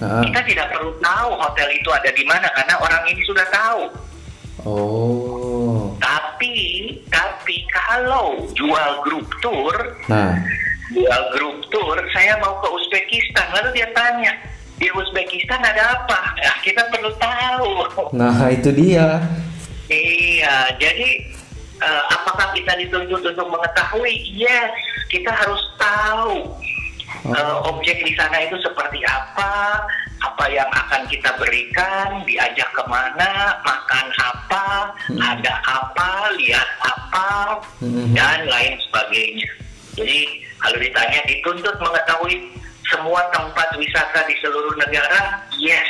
Ah, 0.01 0.21
ah. 0.21 0.23
Kita 0.29 0.41
tidak 0.45 0.67
perlu 0.77 0.93
tahu 1.01 1.31
hotel 1.41 1.69
itu 1.73 1.89
ada 1.89 2.11
di 2.13 2.25
mana 2.29 2.49
karena 2.53 2.75
orang 2.77 3.03
ini 3.09 3.23
sudah 3.25 3.47
tahu. 3.49 3.83
Oh. 4.67 5.95
Tapi, 6.01 6.57
tapi 7.09 7.57
kalau 7.71 8.45
jual 8.53 8.91
grup 9.05 9.29
tour, 9.41 9.77
Nah. 10.11 10.37
jual 10.93 11.23
grup 11.33 11.65
tour, 11.73 11.97
saya 12.13 12.37
mau 12.45 12.61
ke 12.61 12.69
Uzbekistan. 12.69 13.47
Lalu 13.57 13.81
dia 13.81 13.89
tanya, 13.97 14.33
di 14.77 14.89
Uzbekistan 14.93 15.65
ada 15.65 15.97
apa? 15.97 16.21
Nah, 16.45 16.57
kita 16.61 16.83
perlu 16.93 17.11
tahu. 17.17 17.71
Nah, 18.13 18.37
itu 18.53 18.69
dia. 18.75 19.23
Iya, 19.87 20.77
jadi 20.83 21.09
eh, 21.79 22.03
apakah 22.11 22.51
kita 22.53 22.75
dituntut 22.75 23.23
untuk 23.23 23.49
mengetahui? 23.49 24.13
Yes, 24.35 24.75
kita 25.09 25.31
harus 25.31 25.63
tahu 25.79 26.53
eh, 27.33 27.57
objek 27.67 27.99
di 28.05 28.13
sana 28.15 28.37
itu 28.45 28.57
seperti 28.63 29.03
apa, 29.07 29.83
apa 30.23 30.45
yang 30.51 30.69
akan 30.71 31.03
kita 31.11 31.31
berikan, 31.41 32.23
diajak 32.25 32.69
ke 32.73 32.85
mana, 32.87 33.57
makan 33.65 34.07
apa, 34.21 34.67
Hmm. 35.11 35.21
ada 35.23 35.55
apa, 35.67 36.35
lihat 36.39 36.69
apa, 36.83 37.61
Hmm. 37.83 38.13
dan 38.15 38.47
lain 38.47 38.75
sebagainya. 38.89 39.49
Jadi 39.97 40.45
kalau 40.61 40.79
ditanya 40.81 41.21
dituntut 41.25 41.77
mengetahui 41.81 42.37
semua 42.87 43.23
tempat 43.35 43.69
wisata 43.77 44.25
di 44.29 44.35
seluruh 44.45 44.75
negara, 44.79 45.43
yes. 45.59 45.89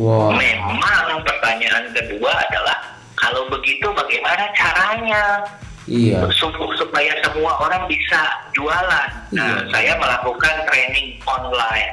Wah. 0.00 0.32
Memang 0.32 1.20
pertanyaan 1.22 1.92
kedua 1.92 2.32
adalah 2.48 2.78
kalau 3.20 3.46
begitu 3.52 3.86
bagaimana 3.92 4.48
caranya 4.56 5.44
Iya. 5.90 6.30
Sup- 6.30 6.76
supaya 6.78 7.10
semua 7.26 7.52
orang 7.58 7.90
bisa 7.90 8.22
jualan? 8.54 9.08
Nah, 9.34 9.66
Iya. 9.66 9.70
saya 9.74 9.92
melakukan 9.98 10.54
training 10.70 11.18
online. 11.26 11.90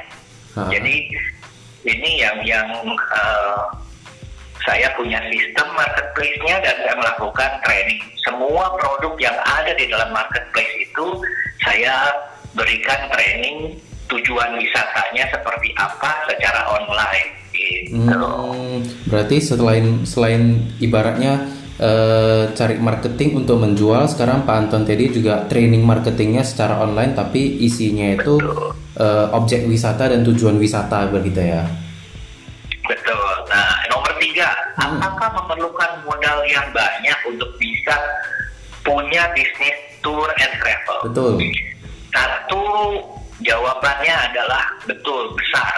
Ah. 0.54 0.66
Jadi 0.70 1.10
ini 1.86 2.10
yang 2.22 2.38
yang 2.46 2.68
eh, 2.94 3.60
saya 4.60 4.92
punya 4.94 5.18
sistem 5.32 5.66
marketplace-nya 5.72 6.60
dan 6.60 6.76
saya 6.84 6.94
melakukan 7.00 7.50
training. 7.64 8.02
Semua 8.20 8.70
produk 8.76 9.16
yang 9.16 9.36
ada 9.42 9.72
di 9.72 9.88
dalam 9.88 10.12
marketplace 10.12 10.74
itu 10.78 11.06
saya 11.64 12.12
berikan 12.52 13.08
training 13.10 13.78
tujuan 14.10 14.58
wisatanya 14.58 15.24
seperti 15.30 15.70
apa 15.78 16.10
secara 16.28 16.66
online 16.66 17.30
gitu. 17.54 17.94
Hmm, 18.10 18.82
berarti 19.06 19.38
selain 19.38 20.02
selain 20.04 20.66
ibaratnya 20.78 21.46
eh, 21.80 22.52
cari 22.52 22.76
marketing 22.76 23.40
untuk 23.40 23.56
menjual, 23.64 24.04
sekarang 24.04 24.44
Pak 24.44 24.56
Anton 24.68 24.84
Teddy 24.84 25.08
juga 25.08 25.48
training 25.48 25.80
marketingnya 25.80 26.44
secara 26.44 26.84
online, 26.84 27.16
tapi 27.16 27.64
isinya 27.64 28.12
itu 28.12 28.36
eh, 29.00 29.26
objek 29.32 29.64
wisata 29.64 30.12
dan 30.12 30.20
tujuan 30.20 30.60
wisata 30.60 31.08
begitu 31.08 31.40
ya. 31.40 31.64
Betul. 32.84 33.32
Nah, 33.48 33.70
nomor 33.88 34.12
tiga, 34.18 34.50
Hmm. 34.76 34.98
apakah 34.98 35.30
memerlukan 35.40 35.90
modal 36.08 36.42
yang 36.48 36.66
banyak 36.74 37.18
untuk 37.28 37.48
bisa 37.60 37.94
punya 38.82 39.28
bisnis 39.36 39.76
tour 40.02 40.26
and 40.40 40.54
travel? 40.58 40.98
Betul. 41.06 41.32
Satu, 42.10 42.62
jawabannya 43.44 44.14
adalah 44.32 44.64
betul 44.88 45.30
besar. 45.38 45.74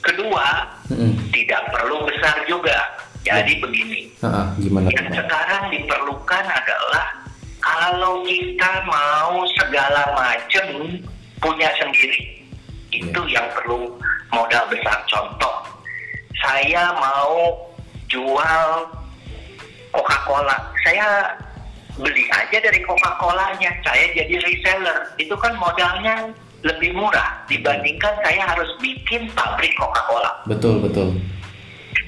Kedua, 0.00 0.64
Mm-mm. 0.88 1.16
tidak 1.32 1.60
perlu 1.72 2.04
besar 2.08 2.36
juga. 2.48 2.76
Jadi 3.24 3.56
begini, 3.56 4.12
ah, 4.20 4.52
gimana? 4.60 4.92
yang 4.92 5.08
sekarang 5.08 5.72
diperlukan 5.72 6.44
adalah 6.44 7.06
kalau 7.64 8.20
kita 8.28 8.84
mau 8.84 9.48
segala 9.56 10.12
macam 10.12 11.00
punya 11.40 11.72
sendiri. 11.80 12.44
Itu 12.92 13.24
yang 13.26 13.48
perlu 13.56 13.96
modal 14.28 14.64
besar. 14.68 15.00
Contoh, 15.08 15.64
saya 16.44 16.92
mau 17.00 17.56
jual 18.12 18.68
Coca-Cola. 19.90 20.60
Saya 20.84 21.32
beli 21.96 22.28
aja 22.28 22.60
dari 22.60 22.84
Coca-Colanya. 22.84 23.72
Saya 23.82 24.04
jadi 24.12 24.36
reseller. 24.44 25.10
Itu 25.16 25.34
kan 25.40 25.56
modalnya 25.56 26.28
lebih 26.64 26.96
murah 26.96 27.44
dibandingkan 27.48 28.14
saya 28.24 28.52
harus 28.52 28.68
bikin 28.80 29.32
pabrik 29.32 29.72
Coca-Cola. 29.80 30.32
Betul, 30.44 30.84
betul. 30.84 31.16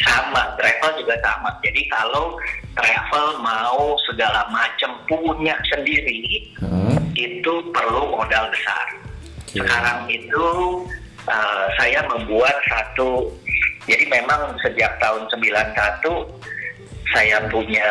Sama, 0.04 0.52
travel 0.60 0.92
juga 1.00 1.16
sama. 1.24 1.50
Jadi 1.64 1.88
kalau 1.88 2.36
travel 2.76 3.40
mau 3.40 3.96
segala 4.04 4.44
macam 4.52 4.92
punya 5.08 5.56
sendiri, 5.72 6.52
Heeh. 6.60 6.96
itu 7.16 7.52
perlu 7.72 8.12
modal 8.12 8.52
besar. 8.52 8.86
Oke. 9.48 9.64
Sekarang 9.64 10.04
itu 10.12 10.48
uh, 11.24 11.66
saya 11.80 12.04
membuat 12.12 12.56
satu, 12.68 13.32
jadi 13.88 14.04
memang 14.10 14.52
sejak 14.60 14.92
tahun 15.00 15.24
91 15.32 16.04
saya 17.14 17.38
punya 17.48 17.88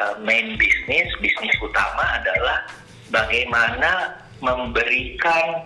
uh, 0.00 0.14
main 0.24 0.56
bisnis, 0.56 1.10
bisnis 1.20 1.56
utama 1.60 2.16
adalah 2.16 2.64
bagaimana 3.10 4.16
memberikan 4.40 5.60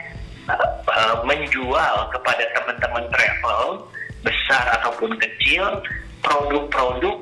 uh, 0.49 0.71
uh, 0.89 1.17
menjual 1.23 1.95
kepada 2.11 2.45
teman-teman 2.57 3.07
travel 3.13 3.87
besar 4.25 4.81
ataupun 4.81 5.17
kecil 5.19 5.81
produk-produk 6.21 7.17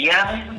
yang 0.00 0.56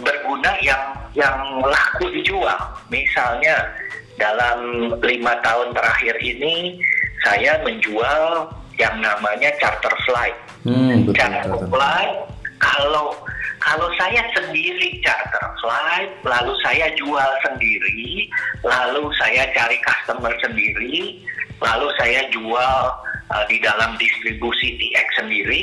berguna 0.00 0.52
yang 0.64 0.82
yang 1.14 1.38
laku 1.62 2.10
dijual. 2.10 2.58
Misalnya 2.88 3.70
dalam 4.16 4.90
lima 5.00 5.34
tahun 5.44 5.72
terakhir 5.76 6.14
ini 6.20 6.80
saya 7.22 7.60
menjual 7.62 8.48
yang 8.80 8.96
namanya 8.98 9.52
charter 9.60 9.92
flight. 10.08 10.36
Hmm, 10.64 11.04
betul, 11.04 11.14
Charter 11.16 11.52
betul, 11.52 11.68
flight 11.72 12.16
kalau 12.60 13.16
kalau 13.60 13.88
saya 14.00 14.24
sendiri 14.36 15.00
charter 15.04 15.46
flight, 15.60 16.12
lalu 16.24 16.52
saya 16.64 16.88
jual 16.96 17.30
sendiri, 17.44 18.28
lalu 18.64 19.08
saya 19.20 19.48
cari 19.52 19.76
customer 19.84 20.32
sendiri, 20.40 21.20
lalu 21.60 21.88
saya 22.00 22.24
jual 22.32 22.89
uh, 23.30 23.44
di 23.46 23.56
dalam 23.62 23.94
distribusi 23.96 24.76
TX 24.76 25.06
sendiri, 25.22 25.62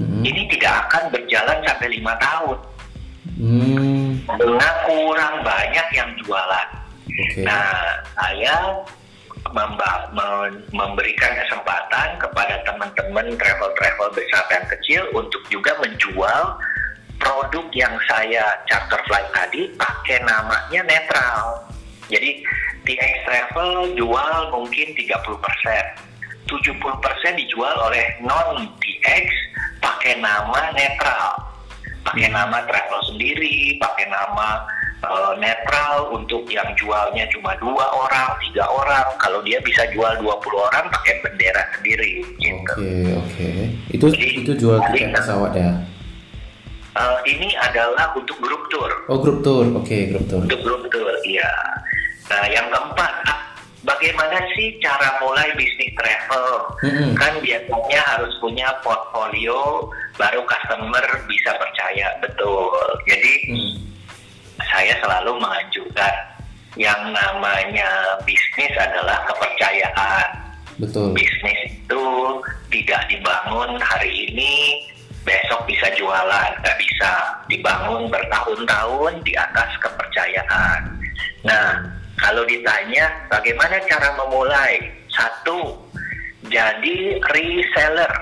Hmm. 0.00 0.24
ini 0.24 0.48
tidak 0.56 0.88
akan 0.88 1.12
berjalan 1.12 1.60
sampai 1.60 1.92
lima 1.92 2.16
tahun. 2.16 2.56
Hmm, 3.36 4.16
Karena 4.24 4.68
kurang 4.88 5.44
banyak 5.44 5.86
yang 5.92 6.08
jualan. 6.24 6.68
oke. 7.04 7.44
Nah, 7.44 8.00
saya 8.16 8.80
memba- 9.52 10.08
memberikan 10.72 11.36
kesempatan 11.44 12.16
kepada 12.16 12.64
teman-teman 12.64 13.28
travel-travel 13.36 14.08
besar 14.16 14.40
dan 14.48 14.64
kecil 14.72 15.04
untuk 15.12 15.44
juga 15.52 15.76
menjual 15.84 16.56
produk 17.20 17.66
yang 17.76 17.92
saya 18.08 18.56
charter 18.64 19.04
flight 19.04 19.28
tadi 19.36 19.68
pakai 19.76 20.24
namanya 20.24 20.80
netral. 20.88 21.68
Jadi 22.08 22.40
TX 22.88 23.14
Travel 23.28 23.92
jual 24.00 24.32
mungkin 24.48 24.96
30%. 24.96 26.08
70% 26.50 27.40
dijual 27.40 27.74
oleh 27.78 28.18
non 28.26 28.66
TX 28.82 29.26
pakai 29.78 30.18
nama 30.18 30.74
netral. 30.74 31.46
Pakai 32.00 32.32
nama 32.32 32.64
travel 32.66 33.00
sendiri, 33.12 33.76
pakai 33.78 34.08
nama 34.10 34.64
eh, 35.04 35.32
netral 35.38 36.10
untuk 36.10 36.48
yang 36.50 36.66
jualnya 36.74 37.28
cuma 37.30 37.54
dua 37.62 37.86
orang, 37.94 38.34
tiga 38.42 38.66
orang. 38.66 39.06
Kalau 39.22 39.38
dia 39.46 39.62
bisa 39.62 39.86
jual 39.94 40.18
20 40.18 40.26
orang 40.58 40.84
pakai 40.90 41.22
bendera 41.22 41.62
sendiri 41.78 42.24
gitu. 42.40 42.72
Oke, 42.74 42.92
oke. 43.14 43.50
Itu 43.94 44.06
Jadi, 44.10 44.26
itu 44.42 44.52
jual 44.58 44.80
tiket 44.90 45.14
pesawat 45.14 45.52
ya? 45.54 45.70
Eh, 46.90 47.18
ini 47.30 47.54
adalah 47.54 48.10
untuk 48.18 48.34
grup 48.42 48.66
tour. 48.66 48.90
Oh, 49.06 49.22
grup 49.22 49.46
tour. 49.46 49.62
Oke, 49.78 50.10
grup 50.10 50.26
tour. 50.26 50.42
Untuk 50.42 50.58
grup 50.66 50.82
tour, 50.90 51.14
iya. 51.22 51.46
Nah, 52.26 52.44
yang 52.50 52.66
keempat, 52.66 53.12
bagaimana 53.84 54.38
sih 54.56 54.76
cara 54.80 55.20
mulai 55.20 55.48
bisnis 55.56 55.92
travel? 55.96 56.48
Mm-mm. 56.84 57.10
Kan 57.16 57.40
biasanya 57.40 58.00
harus 58.04 58.32
punya 58.40 58.68
portfolio, 58.84 59.88
baru 60.16 60.44
customer 60.44 61.04
bisa 61.28 61.50
percaya, 61.56 62.08
betul. 62.20 62.72
Jadi, 63.08 63.34
Hmm. 63.50 63.72
saya 64.70 64.92
selalu 65.00 65.40
menganjurkan 65.40 66.14
yang 66.76 67.00
namanya 67.10 67.88
bisnis 68.28 68.70
adalah 68.78 69.24
kepercayaan. 69.26 70.28
Betul. 70.80 71.12
Bisnis 71.12 71.60
itu 71.76 72.04
tidak 72.72 73.02
dibangun 73.10 73.76
hari 73.82 74.30
ini, 74.30 74.84
besok 75.26 75.66
bisa 75.68 75.92
jualan, 75.98 76.50
nggak 76.64 76.78
bisa 76.80 77.12
dibangun 77.52 78.08
bertahun-tahun 78.08 79.20
di 79.26 79.32
atas 79.36 79.68
kepercayaan. 79.82 80.80
Nah, 81.44 81.99
kalau 82.20 82.44
ditanya 82.44 83.08
bagaimana 83.32 83.80
cara 83.88 84.12
memulai, 84.20 84.92
satu, 85.08 85.76
jadi 86.52 87.18
reseller. 87.32 88.12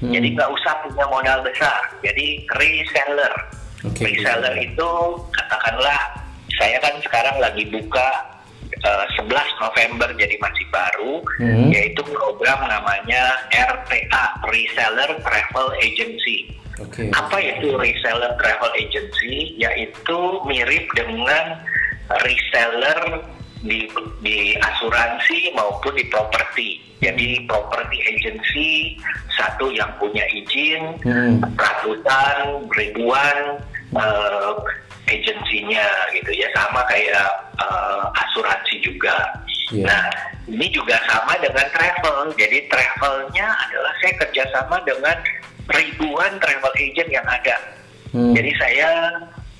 Hmm. 0.00 0.12
Jadi 0.12 0.36
nggak 0.36 0.50
usah 0.52 0.72
punya 0.84 1.04
modal 1.08 1.40
besar, 1.44 1.92
jadi 2.04 2.44
reseller. 2.56 3.34
Oke. 3.84 4.02
Reseller 4.08 4.56
itu 4.60 4.90
katakanlah 5.36 6.00
saya 6.56 6.80
kan 6.80 6.96
sekarang 7.04 7.36
lagi 7.40 7.64
buka 7.68 8.08
eh, 8.76 9.06
11 9.20 9.30
November 9.62 10.08
jadi 10.16 10.36
masih 10.40 10.66
baru 10.72 11.20
Hmm. 11.36 11.68
yaitu 11.68 12.00
program 12.04 12.60
namanya 12.64 13.36
RTA 13.52 14.24
Reseller 14.48 15.20
Travel 15.20 15.68
Agency. 15.80 16.56
Oke. 16.76 17.08
Apa 17.08 17.40
itu 17.40 17.72
reseller 17.72 18.36
travel 18.36 18.68
agency? 18.76 19.56
Yaitu 19.56 20.18
mirip 20.44 20.84
dengan 20.92 21.56
reseller 22.22 23.00
di 23.66 23.90
di 24.22 24.54
asuransi 24.58 25.50
maupun 25.56 25.94
di 25.96 26.04
properti. 26.06 26.68
Jadi 27.02 27.44
property 27.44 27.98
agency 28.08 28.96
satu 29.36 29.68
yang 29.68 29.90
punya 30.00 30.24
izin 30.32 30.96
Hmm. 31.04 31.44
ratusan 31.60 32.64
ribuan 32.72 33.60
eh, 33.92 34.52
agensinya 35.06 35.86
gitu 36.16 36.30
ya 36.34 36.48
sama 36.56 36.82
kayak 36.88 37.28
eh, 37.60 38.02
asuransi 38.26 38.74
juga. 38.80 39.16
Iya. 39.74 39.86
Nah 39.86 40.04
ini 40.46 40.66
juga 40.70 40.96
sama 41.10 41.34
dengan 41.42 41.66
travel. 41.74 42.32
Jadi 42.38 42.70
travelnya 42.70 43.46
adalah 43.66 43.92
saya 44.00 44.14
kerjasama 44.24 44.76
dengan 44.86 45.16
ribuan 45.74 46.32
travel 46.38 46.72
agent 46.78 47.10
yang 47.10 47.26
ada. 47.26 47.56
Hmm. 48.14 48.32
Jadi 48.32 48.50
saya 48.56 48.88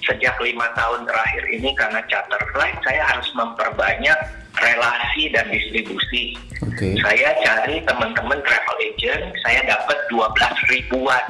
sejak 0.06 0.38
lima 0.38 0.66
tahun 0.78 1.04
terakhir 1.04 1.44
ini 1.50 1.74
karena 1.74 2.00
charter 2.06 2.40
flight 2.54 2.78
saya 2.86 3.02
harus 3.04 3.28
memperbanyak 3.34 4.18
relasi 4.56 5.28
dan 5.34 5.46
distribusi. 5.52 6.38
Oke. 6.64 6.96
Saya 7.04 7.36
cari 7.44 7.82
teman-teman 7.84 8.40
travel 8.40 8.76
agent, 8.80 9.34
saya 9.44 9.60
dapat 9.68 9.98
12 10.08 10.56
ribuan 10.72 11.24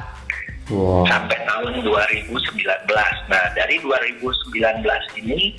Wow. 0.67 1.07
sampai 1.07 1.39
tahun 1.47 1.79
2019. 1.79 3.15
Nah, 3.31 3.43
dari 3.55 3.79
2019 3.79 4.99
ini 5.15 5.55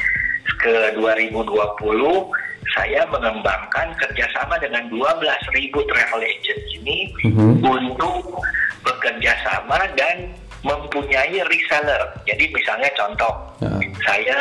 ke 0.61 0.93
2020 1.01 2.29
saya 2.77 3.09
mengembangkan 3.09 3.97
kerjasama 3.97 4.61
dengan 4.61 4.85
12 4.93 5.41
ribu 5.57 5.81
travel 5.89 6.21
agent 6.21 6.61
ini 6.77 7.09
Mhm. 7.25 7.65
untuk 7.65 8.37
bekerja 8.85 9.33
sama 9.49 9.81
dan 9.97 10.29
mempunyai 10.67 11.39
reseller. 11.47 12.03
Jadi 12.27 12.51
misalnya 12.51 12.91
contoh, 12.99 13.35
Ya. 13.63 13.71
saya 14.07 14.41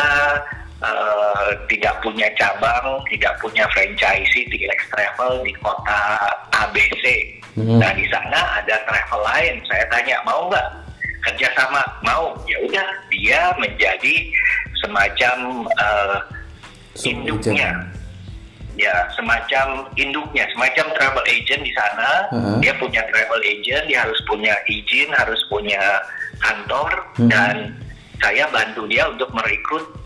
eh, 0.77 1.49
tidak 1.73 1.97
punya 2.05 2.29
cabang, 2.37 3.01
tidak 3.09 3.33
punya 3.41 3.65
franchise 3.73 4.29
TX 4.29 4.79
Travel 4.93 5.41
di 5.41 5.53
kota 5.57 6.01
ABC. 6.53 7.33
Mhm. 7.57 7.81
Nah 7.81 7.89
di 7.97 8.05
sana 8.13 8.61
ada 8.61 8.77
travel 8.85 9.21
lain. 9.25 9.57
Saya 9.65 9.81
tanya 9.89 10.21
mau 10.21 10.45
nggak 10.45 10.67
kerjasama? 11.25 11.81
Mau. 12.05 12.37
Ya 12.45 12.61
udah, 12.61 12.87
dia 13.09 13.41
menjadi 13.57 14.29
semacam 14.85 15.65
Sub 16.93 17.09
induknya. 17.09 17.73
Ya, 18.77 19.09
semacam 19.17 19.89
induknya, 19.97 20.45
semacam 20.53 20.85
travel 20.93 21.25
agent 21.25 21.65
di 21.65 21.73
sana. 21.73 22.29
Mhm. 22.29 22.61
Dia 22.61 22.73
punya 22.77 23.01
travel 23.09 23.41
agent, 23.41 23.89
dia 23.89 24.05
harus 24.05 24.21
punya 24.29 24.53
izin, 24.69 25.09
harus 25.17 25.41
punya 25.49 25.81
kantor, 26.37 26.93
Mhm. 27.17 27.29
dan 27.33 27.55
saya 28.21 28.45
bantu 28.53 28.85
dia 28.85 29.09
untuk 29.09 29.33
merekrut 29.33 29.97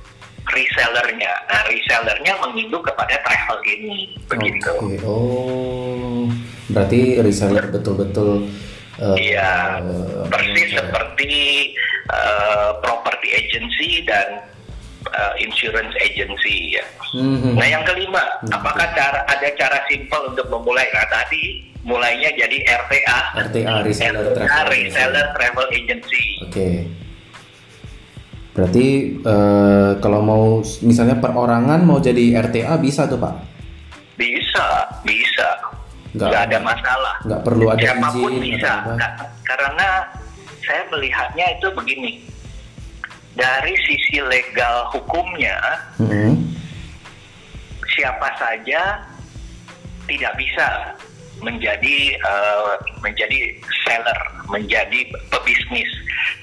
resellernya. 0.55 1.33
Nah, 1.51 1.61
resellernya 1.67 2.33
menginduk 2.39 2.87
kepada 2.87 3.15
travel 3.23 3.59
ini, 3.67 4.15
begitu. 4.31 4.71
Oke. 4.79 4.95
Oh. 5.03 6.25
Berarti 6.71 7.19
reseller 7.19 7.67
betul-betul 7.67 8.47
eh, 9.01 9.33
Iya, 9.33 9.81
eh, 9.83 10.23
persis 10.31 10.71
eh, 10.71 10.79
seperti 10.79 11.33
eh, 12.11 12.69
property 12.79 13.29
agency 13.35 14.03
dan 14.07 14.39
eh, 15.03 15.33
insurance 15.39 15.93
agency 15.99 16.75
ya. 16.75 16.85
mhm. 17.13 17.55
Nah 17.55 17.67
yang 17.67 17.83
kelima, 17.83 18.21
Hmm. 18.39 18.53
apakah 18.53 18.87
cara 18.91 19.25
ada 19.25 19.47
cara 19.53 19.81
simpel 19.85 20.29
untuk 20.29 20.47
memulai? 20.47 20.85
Nah 20.89 21.07
tadi 21.07 21.43
mulainya 21.81 22.29
jadi 22.31 22.57
RTA, 22.79 23.19
RTA 23.41 23.81
reseller 23.81 24.25
RTA 24.29 24.45
travel. 24.45 24.69
reseller 24.69 25.27
travel 25.31 25.65
agency. 25.71 26.25
Oke. 26.43 26.69
Berarti 28.51 28.87
eh, 29.17 29.91
kalau 29.97 30.19
mau 30.19 30.43
misalnya 30.81 31.15
perorangan 31.15 31.79
mau 31.81 31.97
jadi 31.97 32.35
RTA 32.37 32.75
bisa 32.77 33.07
tuh 33.07 33.15
Pak? 33.15 33.33
Bisa, 34.13 34.67
bisa. 35.01 35.49
Nggak- 36.11 36.29
Nggak 36.29 36.43
ada 36.45 36.59
masalah. 36.61 37.15
nggak 37.23 37.41
perlu 37.41 37.65
ada 37.67 37.79
Siapa 37.81 38.07
pun 38.11 38.29
izin 38.29 38.43
bisa. 38.53 38.69
apa? 38.77 38.91
Nggak- 38.93 39.15
karena 39.41 39.87
saya 40.61 40.83
melihatnya 40.87 41.45
itu 41.55 41.67
begini. 41.71 42.11
Dari 43.31 43.73
sisi 43.87 44.19
legal 44.19 44.91
hukumnya, 44.91 45.55
Mm-mm. 46.03 46.35
siapa 47.95 48.27
saja 48.35 49.07
tidak 50.03 50.33
bisa 50.35 50.67
menjadi 51.39 52.15
eh, 52.19 52.73
menjadi 53.01 53.55
seller, 53.87 54.19
menjadi 54.51 55.07
pebisnis. 55.31 55.89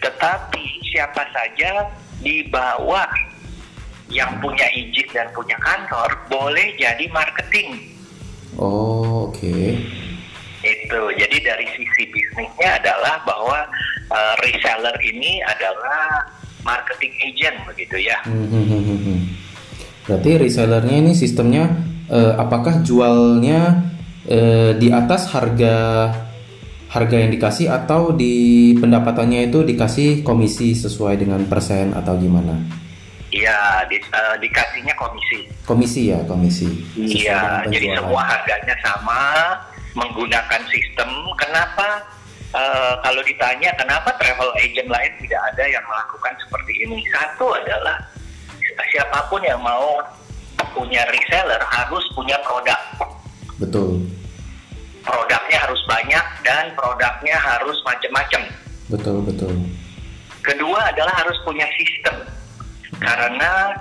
Tetapi 0.01 0.65
siapa 0.91 1.23
saja 1.31 1.87
di 2.25 2.49
bawah 2.49 3.09
yang 4.09 4.41
punya 4.41 4.65
izin 4.73 5.07
dan 5.13 5.29
punya 5.37 5.55
kantor 5.61 6.09
boleh 6.33 6.73
jadi 6.81 7.05
marketing. 7.13 7.93
Oh, 8.57 9.29
oke. 9.29 9.77
Itu. 10.65 11.03
Jadi 11.15 11.37
dari 11.45 11.67
sisi 11.77 12.09
bisnisnya 12.11 12.81
adalah 12.81 13.23
bahwa 13.29 13.61
eh, 14.11 14.35
reseller 14.43 14.97
ini 15.05 15.45
adalah 15.45 16.27
marketing 16.69 17.13
agent 17.25 17.57
begitu 17.65 17.97
ya. 17.97 18.21
Hmm. 18.29 19.25
Berarti 20.05 20.31
resellernya 20.37 20.97
ini 21.01 21.13
sistemnya 21.17 21.73
eh, 22.13 22.33
apakah 22.37 22.85
jualnya 22.85 23.89
eh, 24.29 24.77
di 24.77 24.93
atas 24.93 25.33
harga 25.33 25.77
harga 26.89 27.17
yang 27.21 27.29
dikasih 27.33 27.69
atau 27.69 28.17
di 28.17 28.73
pendapatannya 28.81 29.53
itu 29.53 29.61
dikasih 29.65 30.25
komisi 30.25 30.73
sesuai 30.73 31.21
dengan 31.21 31.45
persen 31.45 31.93
atau 31.93 32.17
gimana? 32.17 32.57
Iya, 33.29 33.85
di- 33.93 34.01
eh, 34.01 34.37
dikasihnya 34.41 34.97
komisi. 34.97 35.45
Komisi 35.69 36.09
ya, 36.09 36.25
komisi. 36.25 36.69
Iya, 36.97 37.69
jadi 37.69 37.93
semua 38.01 38.25
harganya 38.25 38.73
sama, 38.81 39.21
menggunakan 39.93 40.65
sistem. 40.73 41.09
Kenapa? 41.37 42.09
Eh, 42.55 42.95
kalau 43.05 43.23
ditanya 43.25 43.71
kenapa 43.77 44.15
travel 44.17 44.51
agent 44.61 44.89
lain 44.89 45.13
tidak 45.21 45.41
ada 45.55 45.65
yang 45.67 45.85
melakukan 45.85 46.35
seperti 46.45 46.73
ini? 46.85 46.99
Satu 47.13 47.53
adalah 47.53 47.97
siapa 48.95 49.27
pun 49.27 49.43
yang 49.43 49.59
mau 49.61 49.99
punya 50.73 51.03
reseller 51.11 51.61
harus 51.67 52.05
punya 52.15 52.39
produk. 52.47 52.81
Betul. 53.59 54.07
Produknya 55.03 55.59
harus 55.65 55.81
banyak 55.89 56.27
dan 56.45 56.65
produknya 56.77 57.37
harus 57.41 57.79
macam-macam. 57.83 58.43
Betul, 58.93 59.19
betul. 59.25 59.55
Kedua 60.45 60.81
adalah 60.93 61.15
harus 61.25 61.37
punya 61.43 61.67
sistem. 61.75 62.29
Karena 62.99 63.73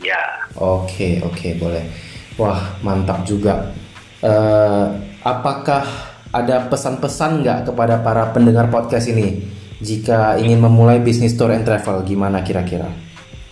Ya, 0.06 0.46
Oke, 0.62 1.26
oke, 1.26 1.58
boleh. 1.58 1.90
Wah, 2.38 2.78
mantap 2.86 3.26
juga. 3.26 3.74
Eh, 4.22 4.86
apakah 5.26 6.09
ada 6.30 6.70
pesan-pesan 6.70 7.42
nggak 7.42 7.60
kepada 7.72 8.02
para 8.06 8.30
pendengar 8.30 8.70
podcast 8.70 9.10
ini 9.10 9.42
jika 9.80 10.38
ingin 10.38 10.62
memulai 10.62 11.02
bisnis 11.02 11.34
tour 11.34 11.50
and 11.50 11.66
travel? 11.66 12.02
Gimana 12.06 12.44
kira-kira? 12.46 12.90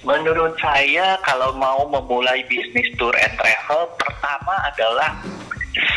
menurut 0.07 0.55
saya 0.55 1.19
kalau 1.19 1.51
mau 1.59 1.83
memulai 1.91 2.39
bisnis 2.47 2.87
tour 2.95 3.11
and 3.19 3.35
travel, 3.35 3.91
pertama 3.99 4.55
adalah 4.63 5.11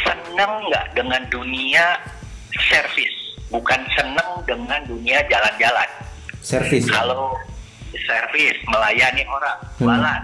seneng 0.02 0.50
nggak 0.66 0.86
dengan 0.98 1.22
dunia 1.30 1.94
servis, 2.66 3.14
bukan 3.54 3.78
seneng 3.94 4.42
dengan 4.50 4.82
dunia 4.90 5.22
jalan-jalan. 5.30 5.88
Servis. 6.42 6.90
Kalau 6.90 7.38
servis 7.94 8.58
melayani 8.66 9.22
orang 9.30 9.56
Hmm. 9.78 9.86
jualan, 9.86 10.22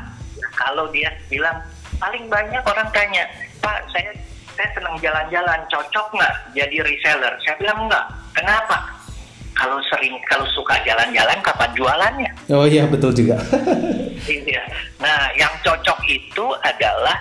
kalau 0.59 0.91
dia 0.91 1.09
bilang 1.31 1.55
paling 2.03 2.27
banyak 2.27 2.63
orang 2.67 2.89
tanya, 2.91 3.23
Pak 3.63 3.87
saya 3.95 4.11
saya 4.57 4.69
senang 4.73 4.97
jalan-jalan, 5.05 5.61
cocok 5.69 6.07
nggak 6.17 6.35
jadi 6.57 6.77
reseller? 6.81 7.35
Saya 7.45 7.55
bilang 7.61 7.87
enggak. 7.87 8.07
Kenapa? 8.33 8.79
Kalau 9.57 9.81
sering 9.89 10.17
kalau 10.29 10.45
suka 10.53 10.77
jalan-jalan, 10.85 11.39
kapan 11.45 11.71
jualannya? 11.77 12.31
Oh 12.53 12.65
iya, 12.65 12.89
betul 12.89 13.13
juga. 13.13 13.37
Iya. 14.27 14.59
Nah, 14.99 15.31
yang 15.39 15.55
cocok 15.63 16.03
itu 16.11 16.51
adalah 16.67 17.15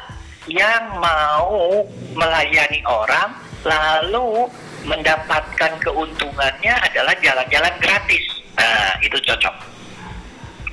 yang 0.49 0.89
mau 0.97 1.85
melayani 2.17 2.81
orang 2.81 3.29
lalu 3.61 4.49
mendapatkan 4.89 5.73
keuntungannya 5.85 6.73
adalah 6.81 7.13
jalan-jalan 7.21 7.75
gratis. 7.77 8.25
Nah, 8.57 8.97
itu 9.05 9.17
cocok. 9.21 9.55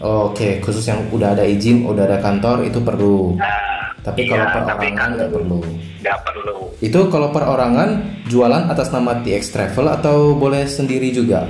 Oke, 0.00 0.64
khusus 0.64 0.88
yang 0.88 1.04
udah 1.12 1.36
ada 1.36 1.44
izin, 1.44 1.84
udah 1.84 2.08
ada 2.08 2.16
kantor 2.18 2.64
itu 2.64 2.80
perlu. 2.80 3.36
nah, 3.36 3.92
Tapi 4.00 4.24
Iya, 4.24 4.32
kalau 4.32 4.64
tapi 4.64 4.64
perorangan 4.88 4.96
kalau- 4.96 5.12
nggak 5.12 5.30
perlu. 5.30 5.58
Nggak 6.00 6.18
perlu. 6.24 6.56
Itu 6.80 7.00
kalau 7.12 7.28
perorangan 7.28 7.90
jualan 8.24 8.64
atas 8.64 8.88
nama 8.88 9.20
TX 9.20 9.52
Travel 9.52 9.92
atau 9.92 10.32
boleh 10.32 10.64
sendiri 10.64 11.12
juga? 11.12 11.44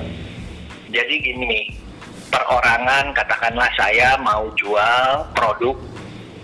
Jadi 0.90 1.14
gini, 1.22 1.78
perorangan 2.26 3.14
katakanlah 3.14 3.70
saya 3.70 4.18
mau 4.18 4.50
jual 4.58 5.06
produk, 5.30 5.78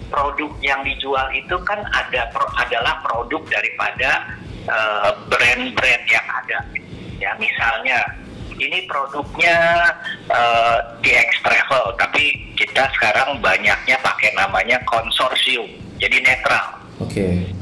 produk 0.07 0.51
yang 0.63 0.87
dijual 0.87 1.27
itu 1.35 1.59
kan 1.67 1.83
ada 1.91 2.31
pro- 2.31 2.55
adalah 2.55 3.03
produk 3.03 3.43
daripada 3.51 4.31
eh, 4.63 5.11
brand-brand 5.27 6.05
yang 6.07 6.27
ada. 6.29 6.59
Ya 7.19 7.35
misalnya 7.35 7.99
ini 8.57 8.85
produknya 8.89 9.57
eh, 10.29 10.79
TX 11.05 11.31
Travel, 11.45 11.97
tapi 12.01 12.55
kita 12.57 12.89
sekarang 12.97 13.39
banyaknya 13.41 13.97
pakai 14.01 14.33
namanya 14.37 14.81
konsorsium, 14.89 15.69
jadi 16.01 16.17
netral. 16.25 16.81
Oke. 17.01 17.53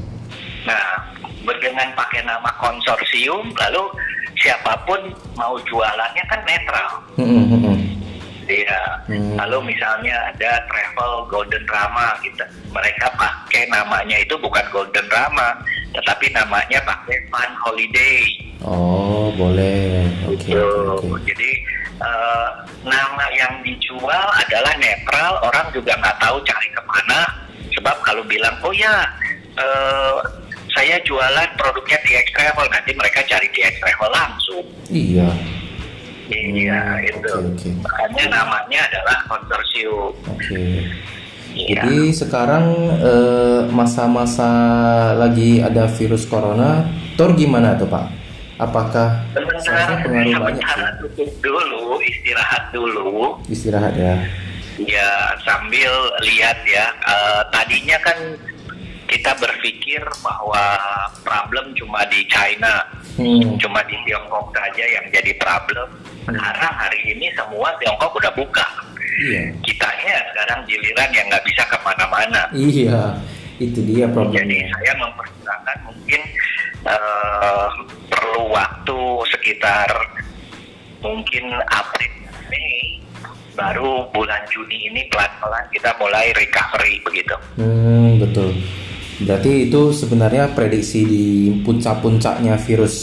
Nah, 0.64 1.12
dengan 1.60 1.92
pakai 1.92 2.24
nama 2.24 2.50
konsorsium, 2.56 3.52
lalu 3.52 3.84
siapa 4.40 4.80
pun 4.88 5.00
mau 5.36 5.58
jualannya 5.68 6.24
kan 6.26 6.40
netral. 6.48 6.90
Iya. 8.44 8.82
Hmm. 9.08 9.36
Lalu 9.40 9.74
misalnya 9.74 10.32
ada 10.32 10.60
travel 10.68 11.28
Golden 11.32 11.64
Rama 11.64 12.16
gitu. 12.20 12.44
Mereka 12.72 13.06
pakai 13.16 13.68
namanya 13.72 14.20
itu 14.20 14.36
bukan 14.36 14.64
Golden 14.68 15.08
Rama, 15.08 15.64
tetapi 15.94 16.26
namanya 16.30 16.78
pakai 16.82 17.22
Fun 17.28 17.50
Holiday. 17.56 18.22
Oh, 18.60 19.30
boleh. 19.32 20.04
Oke, 20.26 20.50
Gitu. 20.50 20.58
oke, 20.58 21.06
oke. 21.08 21.22
Jadi 21.24 21.50
eh, 21.94 22.48
nama 22.82 23.24
yang 23.32 23.62
dijual 23.62 24.26
adalah 24.36 24.74
netral, 24.76 25.38
orang 25.40 25.70
juga 25.70 25.94
nggak 25.94 26.18
tahu 26.18 26.36
cari 26.42 26.68
ke 26.68 26.82
mana. 26.84 27.20
Sebab 27.70 27.96
kalau 28.02 28.22
bilang, 28.24 28.54
oh 28.60 28.74
ya, 28.74 29.06
eh, 29.54 30.16
saya 30.70 30.98
jualan 31.00 31.48
produknya 31.54 31.96
TX 32.02 32.26
Travel, 32.34 32.66
nanti 32.68 32.90
mereka 32.92 33.22
cari 33.24 33.46
TX 33.48 33.78
Travel 33.78 34.10
langsung. 34.10 34.66
Iya. 34.90 35.30
Iya, 36.24 36.80
Hmm, 36.80 37.04
itu. 37.04 37.30
oke, 37.30 37.48
oke. 37.52 37.68
Makanya 37.84 38.24
namanya 38.32 38.80
adalah 38.88 39.18
konsorsium. 39.28 40.12
Oke. 40.26 40.88
Iya. 41.54 41.86
Jadi 41.86 42.10
sekarang 42.10 42.66
eh, 42.98 43.60
masa-masa 43.70 44.50
lagi 45.14 45.62
ada 45.62 45.86
virus 45.86 46.26
corona, 46.26 46.82
Tor 47.14 47.38
gimana 47.38 47.78
tuh 47.78 47.86
Pak? 47.86 48.06
Apakah 48.54 49.22
Sebentar, 49.34 50.02
pengaruh 50.02 50.38
banyak 50.38 50.62
sih? 50.62 51.26
dulu, 51.42 51.98
istirahat 52.02 52.62
dulu. 52.70 53.38
Istirahat 53.46 53.94
ya. 53.94 54.14
Ya 54.82 55.10
sambil 55.46 55.90
lihat 56.26 56.58
ya. 56.66 56.86
Eh, 56.90 57.42
tadinya 57.50 57.98
kan 58.02 58.18
kita 59.06 59.30
berpikir 59.38 60.02
bahwa 60.22 60.74
problem 61.22 61.70
cuma 61.78 62.02
di 62.10 62.26
China, 62.26 62.82
Hmm. 63.14 63.54
cuma 63.62 63.78
di 63.86 63.94
Tiongkok 64.02 64.50
saja 64.50 64.82
yang 64.90 65.06
jadi 65.14 65.38
problem. 65.38 65.86
Sekarang 66.26 66.74
hari 66.74 67.14
ini 67.14 67.30
semua 67.38 67.70
Tiongkok 67.78 68.10
udah 68.18 68.32
buka. 68.34 68.66
Iya. 69.14 69.42
Kitanya 69.62 70.14
sekarang 70.32 70.60
giliran 70.66 71.10
yang 71.14 71.26
nggak 71.30 71.44
bisa 71.46 71.62
ke 71.70 71.78
mana-mana. 71.86 72.42
Iya. 72.50 73.02
Itu 73.62 73.80
dia 73.86 74.10
Jadi 74.10 74.14
problemnya. 74.14 74.66
saya 74.74 74.92
memperkirakan 74.98 75.78
mungkin 75.86 76.20
eh, 76.84 77.68
perlu 78.10 78.42
waktu 78.50 79.00
sekitar 79.30 79.88
mungkin 80.98 81.44
April 81.70 82.12
Mei 82.50 82.98
baru 83.54 84.10
bulan 84.10 84.42
Juni 84.50 84.90
ini 84.90 85.06
pelan-pelan 85.12 85.64
kita 85.70 85.94
mulai 86.02 86.34
recovery 86.34 86.98
begitu. 87.06 87.36
Hmm, 87.54 88.18
betul. 88.18 88.50
Berarti 89.22 89.70
itu 89.70 89.94
sebenarnya 89.94 90.50
prediksi 90.50 91.06
di 91.06 91.26
puncak-puncaknya 91.62 92.58
virus 92.58 92.94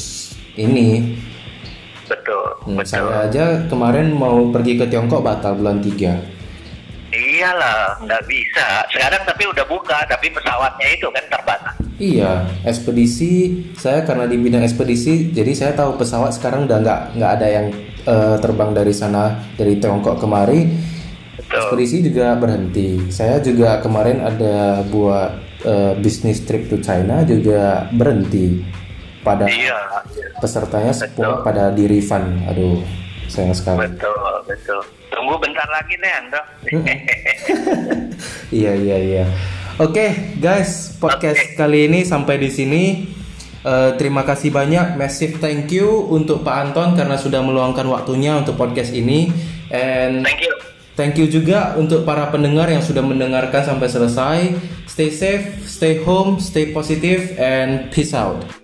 ini. 0.60 1.16
Betul, 2.12 2.46
Hmm, 2.68 2.76
betul. 2.76 2.92
saya 2.92 3.24
aja 3.24 3.46
kemarin 3.72 4.12
mau 4.12 4.52
pergi 4.52 4.76
ke 4.76 4.86
Tiongkok 4.92 5.24
batal 5.24 5.56
bulan 5.56 5.80
3. 5.80 6.20
Iyalah, 7.12 8.00
nggak 8.04 8.24
bisa. 8.24 8.84
Sekarang 8.88 9.24
tapi 9.24 9.44
udah 9.44 9.66
buka, 9.68 10.00
tapi 10.08 10.32
pesawatnya 10.32 10.88
itu 10.92 11.08
kan 11.12 11.24
terbatas. 11.28 11.76
Iya, 11.96 12.32
ekspedisi 12.64 13.32
saya 13.76 14.02
karena 14.02 14.26
di 14.26 14.40
bidang 14.40 14.64
ekspedisi, 14.64 15.30
jadi 15.30 15.52
saya 15.54 15.72
tahu 15.76 16.00
pesawat 16.00 16.34
sekarang 16.34 16.66
udah 16.66 16.80
nggak 16.80 17.02
nggak 17.20 17.32
ada 17.36 17.48
yang 17.48 17.68
eh, 18.02 18.36
terbang 18.40 18.72
dari 18.72 18.92
sana 18.92 19.38
dari 19.54 19.76
Tiongkok 19.78 20.18
kemari. 20.18 20.66
Betul. 21.36 21.60
Ekspedisi 21.60 21.98
juga 22.02 22.34
berhenti. 22.36 23.12
Saya 23.12 23.44
juga 23.44 23.84
kemarin 23.84 24.24
ada 24.24 24.82
buat 24.88 25.32
eh, 25.62 25.94
bisnis 26.00 26.42
trip 26.42 26.72
to 26.72 26.80
China 26.80 27.22
juga 27.24 27.86
berhenti. 27.92 28.64
Pada 29.22 29.46
Iya, 29.46 30.02
pesertanya 30.42 30.90
semua 30.92 31.46
pada 31.46 31.70
di 31.70 31.86
refund. 31.86 32.42
Aduh, 32.50 32.82
sayang 33.30 33.54
sekali. 33.54 33.86
betul, 33.86 34.18
betul. 34.46 34.82
Tunggu 35.12 35.36
bentar 35.38 35.68
lagi 35.70 35.94
deh, 35.96 36.12
Andro. 36.12 36.44
Iya 38.52 38.72
iya 38.76 38.98
iya. 39.00 39.26
Oke 39.78 40.36
guys, 40.38 40.98
podcast 40.98 41.56
kali 41.56 41.88
ini 41.88 42.04
sampai 42.04 42.38
di 42.38 42.50
sini. 42.52 42.84
Eh, 43.62 43.92
terima 43.96 44.26
kasih 44.26 44.50
banyak, 44.50 44.98
massive 44.98 45.38
thank 45.38 45.70
you 45.70 46.10
untuk 46.10 46.42
Pak 46.42 46.56
Anton 46.74 46.98
karena 46.98 47.14
sudah 47.16 47.46
meluangkan 47.46 47.86
waktunya 47.88 48.34
untuk 48.36 48.58
podcast 48.58 48.90
ini. 48.92 49.30
And 49.70 50.26
Thank 50.26 50.42
you. 50.44 50.54
thank 50.98 51.14
you 51.16 51.30
juga 51.30 51.78
untuk 51.78 52.04
para 52.04 52.28
pendengar 52.28 52.68
yang 52.68 52.82
sudah 52.82 53.06
mendengarkan 53.06 53.62
sampai 53.64 53.88
selesai. 53.88 54.38
Stay 54.90 55.14
safe, 55.14 55.62
stay 55.64 56.02
home, 56.02 56.42
stay 56.42 56.74
positive, 56.74 57.38
and 57.38 57.88
peace 57.94 58.12
out. 58.12 58.61